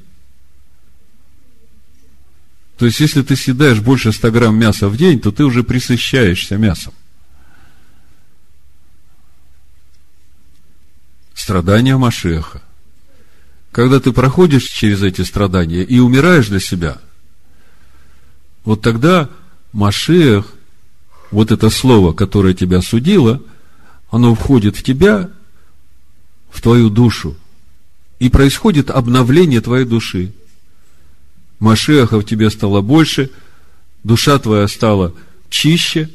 [2.78, 6.58] То есть, если ты съедаешь больше 100 грамм мяса в день, то ты уже присыщаешься
[6.58, 6.94] мясом.
[11.34, 12.62] Страдания Машеха.
[13.72, 16.98] Когда ты проходишь через эти страдания и умираешь для себя,
[18.64, 19.30] вот тогда
[19.74, 20.46] Машех,
[21.32, 23.42] вот это слово, которое тебя судило,
[24.10, 25.30] оно входит в тебя,
[26.50, 27.36] в твою душу,
[28.18, 30.34] И происходит обновление твоей души.
[31.60, 33.32] Машеха в тебе стало больше,
[34.04, 35.14] душа твоя стала
[35.50, 36.10] чище,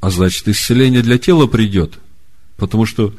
[0.00, 1.98] а значит, исцеление для тела придет.
[2.56, 3.14] Потому что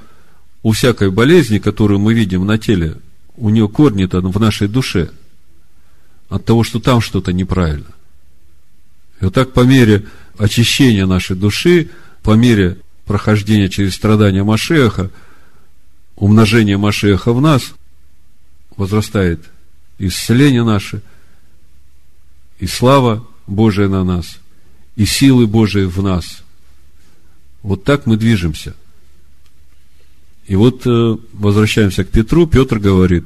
[0.64, 2.98] у всякой болезни, которую мы видим на теле,
[3.36, 5.12] у нее корни-то в нашей душе.
[6.30, 7.94] От того, что там что-то неправильно.
[9.20, 10.06] И вот так по мере
[10.38, 11.90] очищения нашей души,
[12.24, 15.10] по мере прохождения через страдания Машеха,
[16.16, 17.74] умножения Машеха в нас,
[18.78, 19.42] возрастает
[20.08, 21.02] исцеление наше,
[22.60, 24.40] и слава Божия на нас,
[24.96, 26.44] и силы Божии в нас.
[27.62, 28.76] Вот так мы движемся.
[30.48, 33.26] И вот э, возвращаемся к Петру, Петр говорит,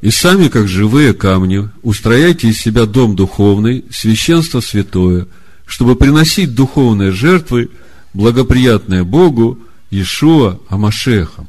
[0.00, 5.26] и сами, как живые камни, устрояйте из себя дом духовный, священство святое,
[5.64, 7.70] чтобы приносить духовные жертвы,
[8.14, 9.58] благоприятные Богу,
[9.90, 11.48] Иешуа Амашехом.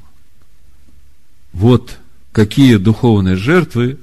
[1.53, 1.97] Вот
[2.31, 3.97] какие духовные жертвы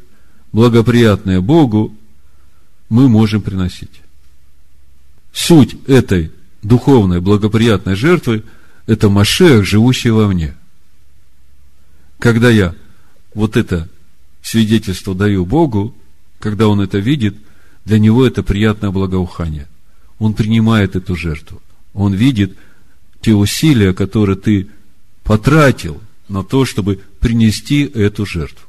[0.55, 1.93] благоприятные Богу,
[2.89, 4.01] мы можем приносить.
[5.33, 6.31] Суть этой
[6.63, 8.45] духовной благоприятной жертвы–
[8.87, 10.55] это Машех, живущий во мне.
[12.21, 12.77] Когда я
[13.35, 13.89] вот это
[14.43, 15.93] свидетельство даю Богу,
[16.39, 17.37] когда Он это видит,
[17.85, 19.67] для Него это приятное благоухание.
[20.21, 21.61] Он принимает эту жертву.
[21.95, 22.57] Он видит
[23.21, 24.69] те усилия, которые ты
[25.25, 28.69] потратил на то, чтобы принести эту жертву.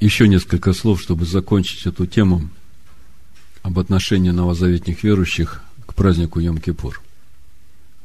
[0.00, 2.48] Еще несколько слов, чтобы закончить эту тему
[3.62, 6.94] об отношении новозаветних верующих к празднику Йом-Кипур.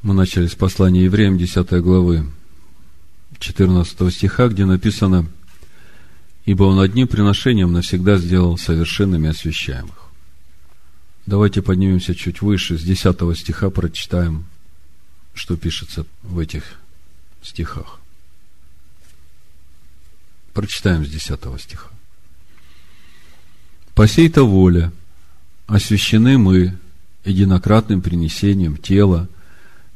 [0.02, 2.26] Мы начали с послания евреям 10 главы
[3.38, 5.28] 14 стиха, где написано
[6.46, 10.10] «Ибо он одним приношением навсегда сделал совершенными освящаемых».
[11.28, 14.46] Давайте поднимемся чуть выше, с 10 стиха прочитаем,
[15.36, 16.64] что пишется в этих
[17.44, 18.00] стихах.
[20.54, 21.90] Прочитаем с 10 стиха.
[23.96, 24.92] «По сей-то воле
[25.68, 26.78] освящены мы
[27.26, 29.30] единократным принесением тела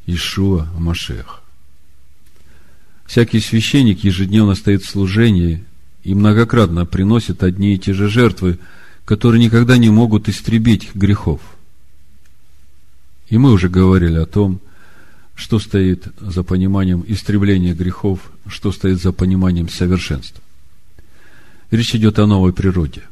[0.06, 1.42] Ишуа Машех.
[3.06, 5.64] Всякий священник ежедневно стоит в служении
[6.04, 8.60] и многократно приносит одни и те же жертвы,
[9.06, 11.42] которые никогда не могут истребить грехов.
[13.30, 14.60] И мы уже говорили о том,
[15.36, 20.42] что стоит за пониманием истребления грехов, что стоит за пониманием совершенства.
[21.72, 23.04] Речь идет о новой природе.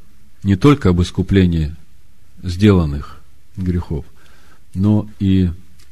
[0.44, 1.76] Не только об искуплении
[2.42, 3.20] сделанных
[3.58, 4.06] грехов,
[4.74, 5.50] но и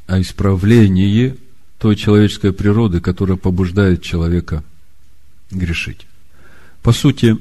[0.08, 1.36] о исправлении
[1.78, 4.64] той человеческой природы, которая побуждает человека
[5.52, 6.08] грешить.
[6.82, 7.38] По сути,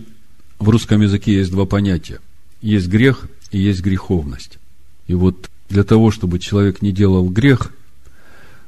[0.59, 2.21] в русском языке есть два понятия.
[2.61, 4.59] Есть грех и есть греховность.
[5.07, 7.73] И вот для того, чтобы человек не делал грех,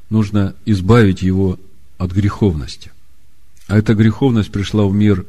[0.09, 1.59] нужно избавить его
[1.97, 2.91] от греховности.
[3.67, 5.25] А эта греховность пришла в мир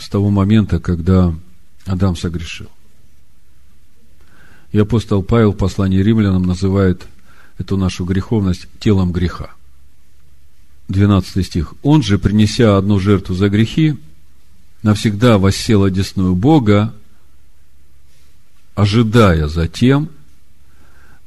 [0.00, 1.34] с того момента, когда
[1.84, 2.68] Адам согрешил.
[4.72, 7.06] И апостол Павел в послании римлянам называет
[7.58, 9.50] эту нашу греховность телом греха.
[10.88, 11.74] 12 стих.
[11.82, 13.96] «Он же, принеся одну жертву за грехи,
[14.82, 16.94] навсегда воссел одесную Бога,
[18.74, 20.08] ожидая затем,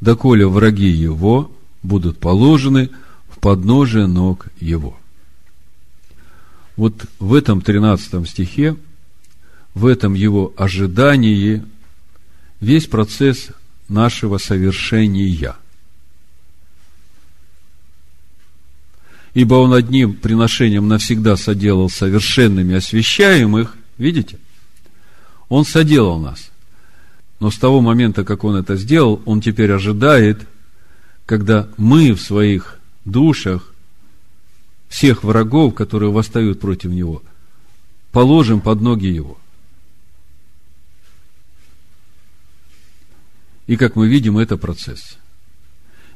[0.01, 1.51] доколе враги его
[1.83, 2.89] будут положены
[3.29, 4.97] в подножие ног его».
[6.75, 8.75] Вот в этом 13 стихе,
[9.73, 11.63] в этом его ожидании
[12.59, 13.49] весь процесс
[13.89, 15.55] нашего совершения.
[19.33, 24.37] Ибо он одним приношением навсегда соделал совершенными освящаемых, видите?
[25.49, 26.51] Он соделал нас.
[27.39, 30.47] Но с того момента, как он это сделал, он теперь ожидает,
[31.25, 33.72] когда мы в своих душах
[34.93, 37.23] всех врагов, которые восстают против него,
[38.11, 39.39] положим под ноги его.
[43.65, 45.17] И, как мы видим, это процесс.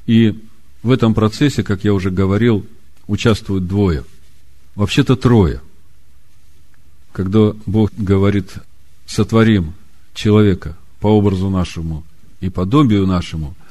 [0.06, 0.44] И
[0.84, 2.68] в этом процессе, как я уже говорил,
[3.08, 4.06] участвуют двое.
[4.76, 5.60] Вообще-то трое.
[7.14, 8.54] Когда Бог говорит,
[9.08, 9.74] сотворим
[10.14, 12.06] человека по образу нашему
[12.42, 13.56] и подобию нашему–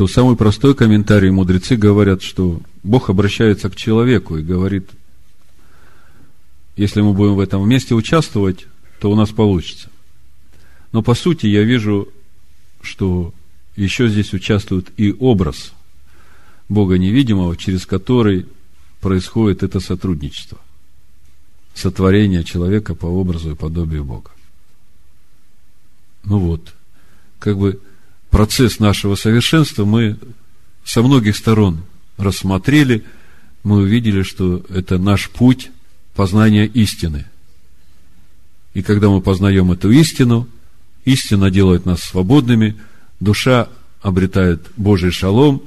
[0.00, 4.88] то самый простой комментарий мудрецы говорят, что Бог обращается к человеку и говорит,
[6.74, 8.66] если мы будем в этом вместе участвовать,
[8.98, 9.90] то у нас получится.
[10.92, 12.08] Но по сути я вижу,
[12.80, 13.34] что
[13.76, 15.72] еще здесь участвует и образ
[16.70, 18.46] Бога невидимого, через который
[19.02, 20.56] происходит это сотрудничество.
[21.74, 24.30] Сотворение человека по образу и подобию Бога.
[26.24, 26.72] Ну вот,
[27.38, 27.78] как бы
[28.30, 30.18] процесс нашего совершенства мы
[30.84, 31.84] со многих сторон
[32.16, 33.04] рассмотрели,
[33.62, 35.70] мы увидели, что это наш путь
[36.14, 37.26] познания истины.
[38.72, 40.48] И когда мы познаем эту истину,
[41.04, 42.80] истина делает нас свободными,
[43.18, 43.68] душа
[44.00, 45.62] обретает Божий шалом,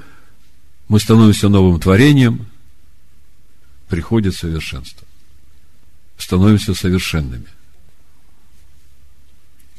[0.88, 2.48] мы становимся новым творением,
[3.90, 5.07] приходит совершенство.
[6.18, 7.48] Становимся совершенными.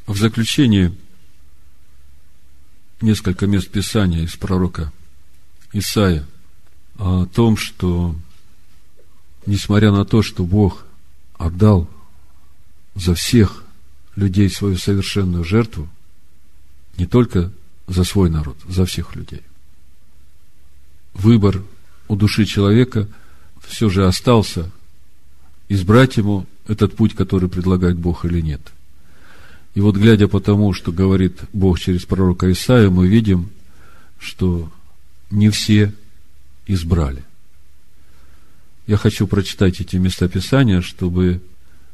[0.05, 0.93] В заключение
[3.05, 4.91] несколько мест Писания из пророка
[5.71, 6.25] Исаия
[6.97, 8.15] о том, что
[9.45, 10.85] несмотря на то, что Бог
[11.35, 11.87] отдал
[12.95, 13.63] за всех
[14.15, 15.87] людей свою совершенную жертву,
[16.97, 17.51] не только
[17.87, 19.41] за свой народ, за всех людей.
[21.13, 21.61] Выбор
[22.07, 23.07] у души человека
[23.61, 24.71] все же остался
[25.69, 28.61] избрать ему этот путь, который предлагает Бог или нет.
[29.75, 33.49] И вот глядя по тому, что говорит Бог через пророка Исаия, мы видим,
[34.17, 34.71] что
[35.29, 35.93] не все
[36.65, 37.23] избрали.
[38.87, 41.41] Я хочу прочитать эти места Писания, чтобы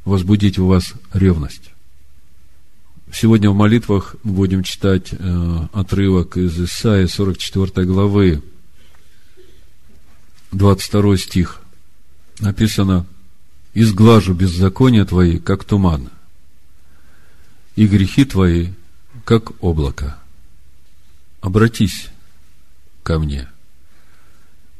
[0.04, 1.70] возбудить у вас ревность.
[3.12, 8.42] Сегодня в молитвах будем читать э, отрывок из Исаии 44 главы,
[10.52, 11.60] 22 стих.
[12.38, 13.06] Написано,
[13.74, 16.10] «Изглажу беззакония твои, как туман,
[17.76, 18.72] и грехи твои,
[19.24, 20.18] как облако.
[21.40, 22.08] Обратись
[23.02, 23.48] ко мне,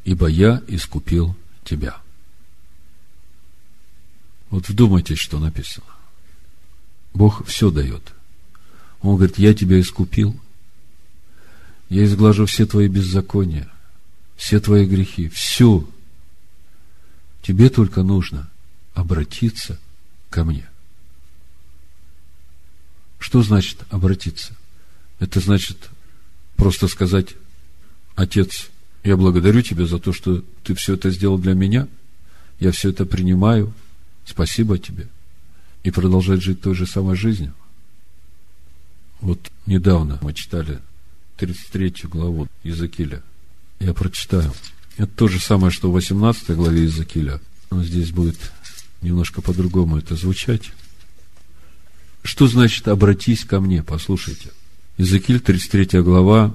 [0.05, 1.97] ибо я искупил тебя».
[4.51, 5.87] Вот вдумайтесь, что написано.
[7.15, 8.13] Бог все дает–
[9.03, 10.39] он говорит, я тебя искупил.
[11.89, 13.69] Я изглажу все твои беззакония,
[14.37, 15.87] все твои грехи, все.
[17.43, 18.49] Тебе только нужно
[18.95, 19.79] обратиться
[20.31, 20.69] ко мне.
[23.23, 24.53] Что значит обратиться?
[25.21, 25.91] Это значит
[26.57, 27.29] просто сказать,
[28.17, 28.69] Отец,
[29.05, 31.87] я благодарю тебя за то, что ты все это сделал для меня.
[32.59, 33.73] Я все это принимаю.
[34.27, 35.07] Спасибо тебе.
[35.85, 37.55] И продолжать жить той же самой жизнью.
[39.21, 40.81] Вот недавно мы читали
[41.37, 43.23] 33 главу Иезекииля.
[43.79, 44.53] Я прочитаю.
[44.97, 47.41] Это то же самое, что в 18 главе Иезекииля.
[47.71, 48.39] Но здесь будет
[49.01, 50.73] немножко по-другому это звучать.
[52.23, 53.83] Что значит «обратись ко мне»?
[53.83, 54.51] Послушайте.
[54.97, 56.55] Иезекииль, 33 глава,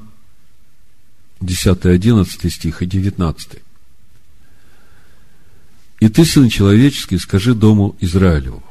[1.42, 3.60] 10-11 стих и 19.
[6.00, 8.64] «И ты, сын человеческий, скажи дому Израилеву,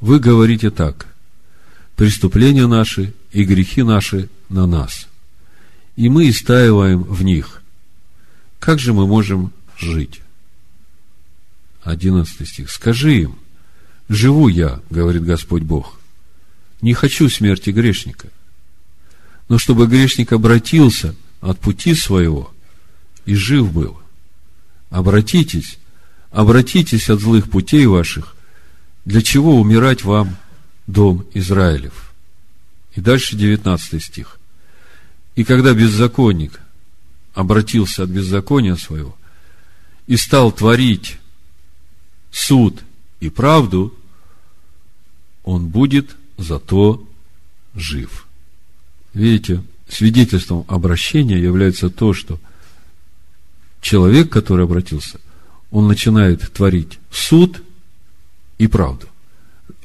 [0.00, 1.06] вы говорите так,
[1.96, 5.06] преступления наши и грехи наши на нас.
[5.96, 7.62] И мы истаиваем в них.
[8.58, 10.20] Как же мы можем жить?
[11.82, 12.70] Одиннадцатый стих.
[12.70, 13.38] Скажи им,
[14.10, 15.98] живу я, говорит Господь Бог,
[16.82, 18.28] не хочу смерти грешника,
[19.48, 22.52] но чтобы грешник обратился от пути своего
[23.24, 24.00] и жив был.
[24.90, 25.78] Обратитесь,
[26.30, 28.34] обратитесь от злых путей ваших,
[29.04, 30.36] для чего умирать вам
[30.88, 32.12] дом Израилев.
[32.96, 34.40] И дальше 19 стих.
[35.36, 36.60] И когда беззаконник
[37.34, 39.16] обратился от беззакония своего
[40.08, 41.18] и стал творить
[42.32, 42.82] суд
[43.20, 43.94] и правду,
[45.44, 47.06] он будет зато
[47.74, 48.26] жив.
[49.14, 52.38] Видите, свидетельством обращения является то, что
[53.80, 55.20] человек, который обратился,
[55.70, 57.62] он начинает творить суд
[58.58, 59.06] и правду.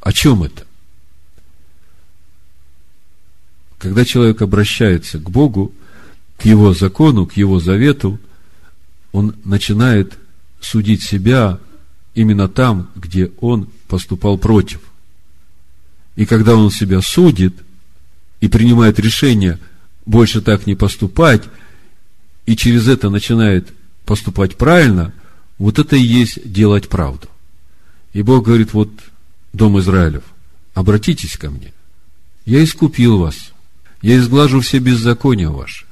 [0.02, 0.66] О чем это?
[3.78, 5.74] Когда человек обращается к Богу,
[6.38, 8.20] к Его закону, к Его завету,
[9.12, 10.18] он начинает
[10.60, 11.60] судить себя
[12.16, 14.82] именно там, где он поступал против.
[16.16, 17.54] И когда он себя судит
[18.40, 19.60] и принимает решение
[20.06, 21.44] больше так не поступать,
[22.46, 23.74] и через это начинает
[24.06, 25.14] поступать правильно,
[25.58, 27.28] вот это и есть делать правду.
[28.14, 28.90] И Бог говорит, вот,
[29.52, 30.24] Дом Израилев,
[30.74, 31.74] обратитесь ко мне.
[32.46, 33.52] Я искупил вас.
[34.02, 35.86] Я изглажу все беззакония ваши.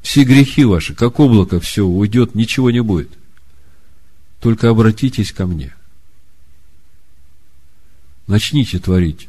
[0.00, 3.10] Все грехи ваши, как облако, все уйдет, ничего не будет.
[4.40, 5.74] Только обратитесь ко мне.
[8.26, 9.28] Начните творить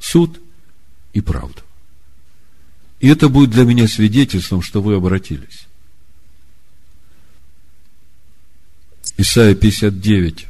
[0.00, 0.40] суд
[1.12, 1.62] и правду.
[3.00, 5.66] И это будет для меня свидетельством, что вы обратились.
[9.16, 10.46] Исайя 59,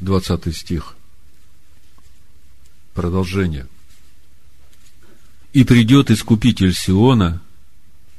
[0.00, 0.96] 20 стих.
[2.94, 3.66] Продолжение–
[5.52, 7.40] и придет искупитель Сиона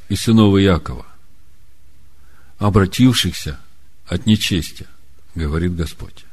[0.09, 1.05] и сынов Иакова,
[2.57, 3.59] обратившихся
[4.07, 4.87] от нечестия,
[5.35, 6.25] говорит Господь.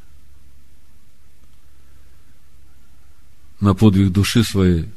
[3.60, 4.88] На подвиг души своей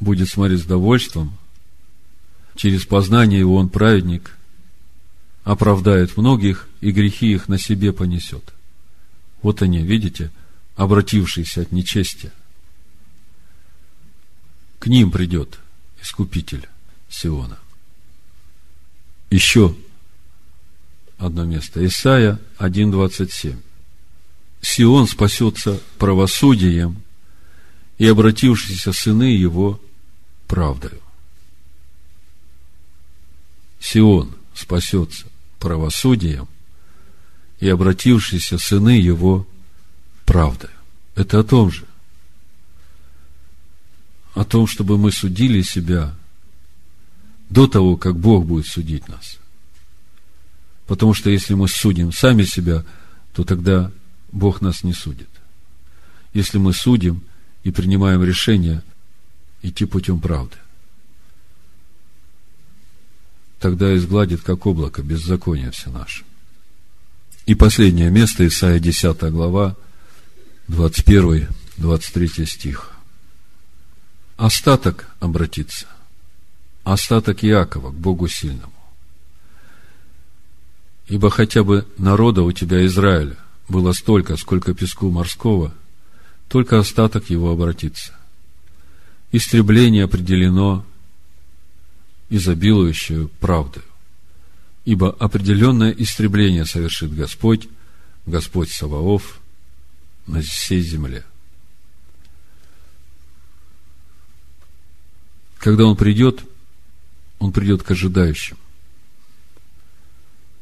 [0.00, 1.36] будет смотреть с довольством,
[2.54, 4.36] через познание его он праведник
[5.44, 8.52] оправдает многих, и грехи их на себе понесет.
[9.42, 10.30] Вот они, видите,
[10.74, 12.32] обратившиеся от нечестия.
[14.78, 15.58] К ним придет
[16.02, 16.68] Искупитель
[17.08, 17.58] Сиона.
[19.30, 19.74] Еще
[21.18, 21.84] одно место.
[21.86, 23.56] Исайя 1.27.
[24.60, 27.02] Сион спасется правосудием,
[27.98, 29.80] и обратившиеся сыны его
[30.46, 31.00] правдою.
[33.80, 35.26] Сион спасется
[35.58, 36.48] правосудием,
[37.60, 39.46] и обратившиеся сыны его
[40.24, 40.72] правдою.
[41.14, 41.86] Это о том же.
[44.34, 46.14] О том, чтобы мы судили себя
[47.48, 49.38] до того, как Бог будет судить нас.
[50.86, 52.84] Потому что если мы судим сами себя,
[53.32, 53.90] то тогда
[54.30, 55.28] Бог нас не судит.
[56.34, 57.22] Если мы судим
[57.66, 58.80] и принимаем решение
[59.60, 60.54] идти путем правды,
[63.58, 66.22] тогда изгладит, как облако, беззаконие все наше.
[67.44, 69.74] И последнее место, Исайя 10 глава,
[70.68, 72.92] 21-23 стих.
[74.36, 75.88] Остаток обратится.
[76.84, 78.72] Остаток Иакова к Богу сильному.
[81.08, 83.36] Ибо хотя бы народа у тебя, Израиля,
[83.68, 85.74] было столько, сколько песку морского,
[86.48, 88.14] только остаток его обратится.
[89.32, 90.86] Истребление определено
[92.30, 93.84] изобилующую правдою.
[94.84, 97.68] Ибо определенное истребление совершит Господь,
[98.24, 99.40] Господь Саваоф,
[100.26, 101.24] на всей земле.
[105.58, 106.42] Когда Он придет,
[107.38, 108.56] Он придет к ожидающим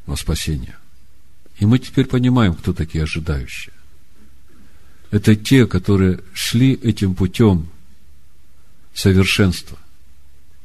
[0.06, 0.76] во спасение.
[1.58, 3.74] И мы теперь понимаем, кто такие ожидающие.
[5.14, 7.68] Это те, которые шли этим путем
[8.94, 9.78] совершенства,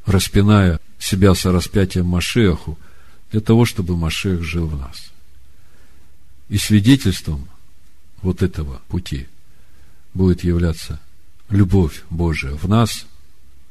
[0.07, 2.75] распиная себя со распятием Машеху,
[3.29, 5.11] для того, чтобы Машех жил в нас.
[6.47, 7.47] И свидетельством
[8.23, 9.27] вот этого пути
[10.15, 10.99] будет являться
[11.49, 13.05] любовь Божия в нас,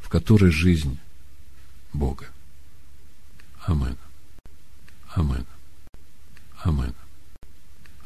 [0.01, 0.97] в которой жизнь
[1.93, 2.29] Бога.
[3.67, 3.97] Амин.
[5.13, 5.45] Амин.
[6.63, 6.95] Амин.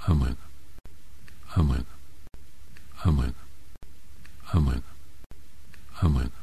[0.07, 0.37] Амин.
[1.55, 1.87] Амин.
[3.05, 3.35] Amen.
[4.55, 4.83] Amen.
[6.03, 6.42] Amen.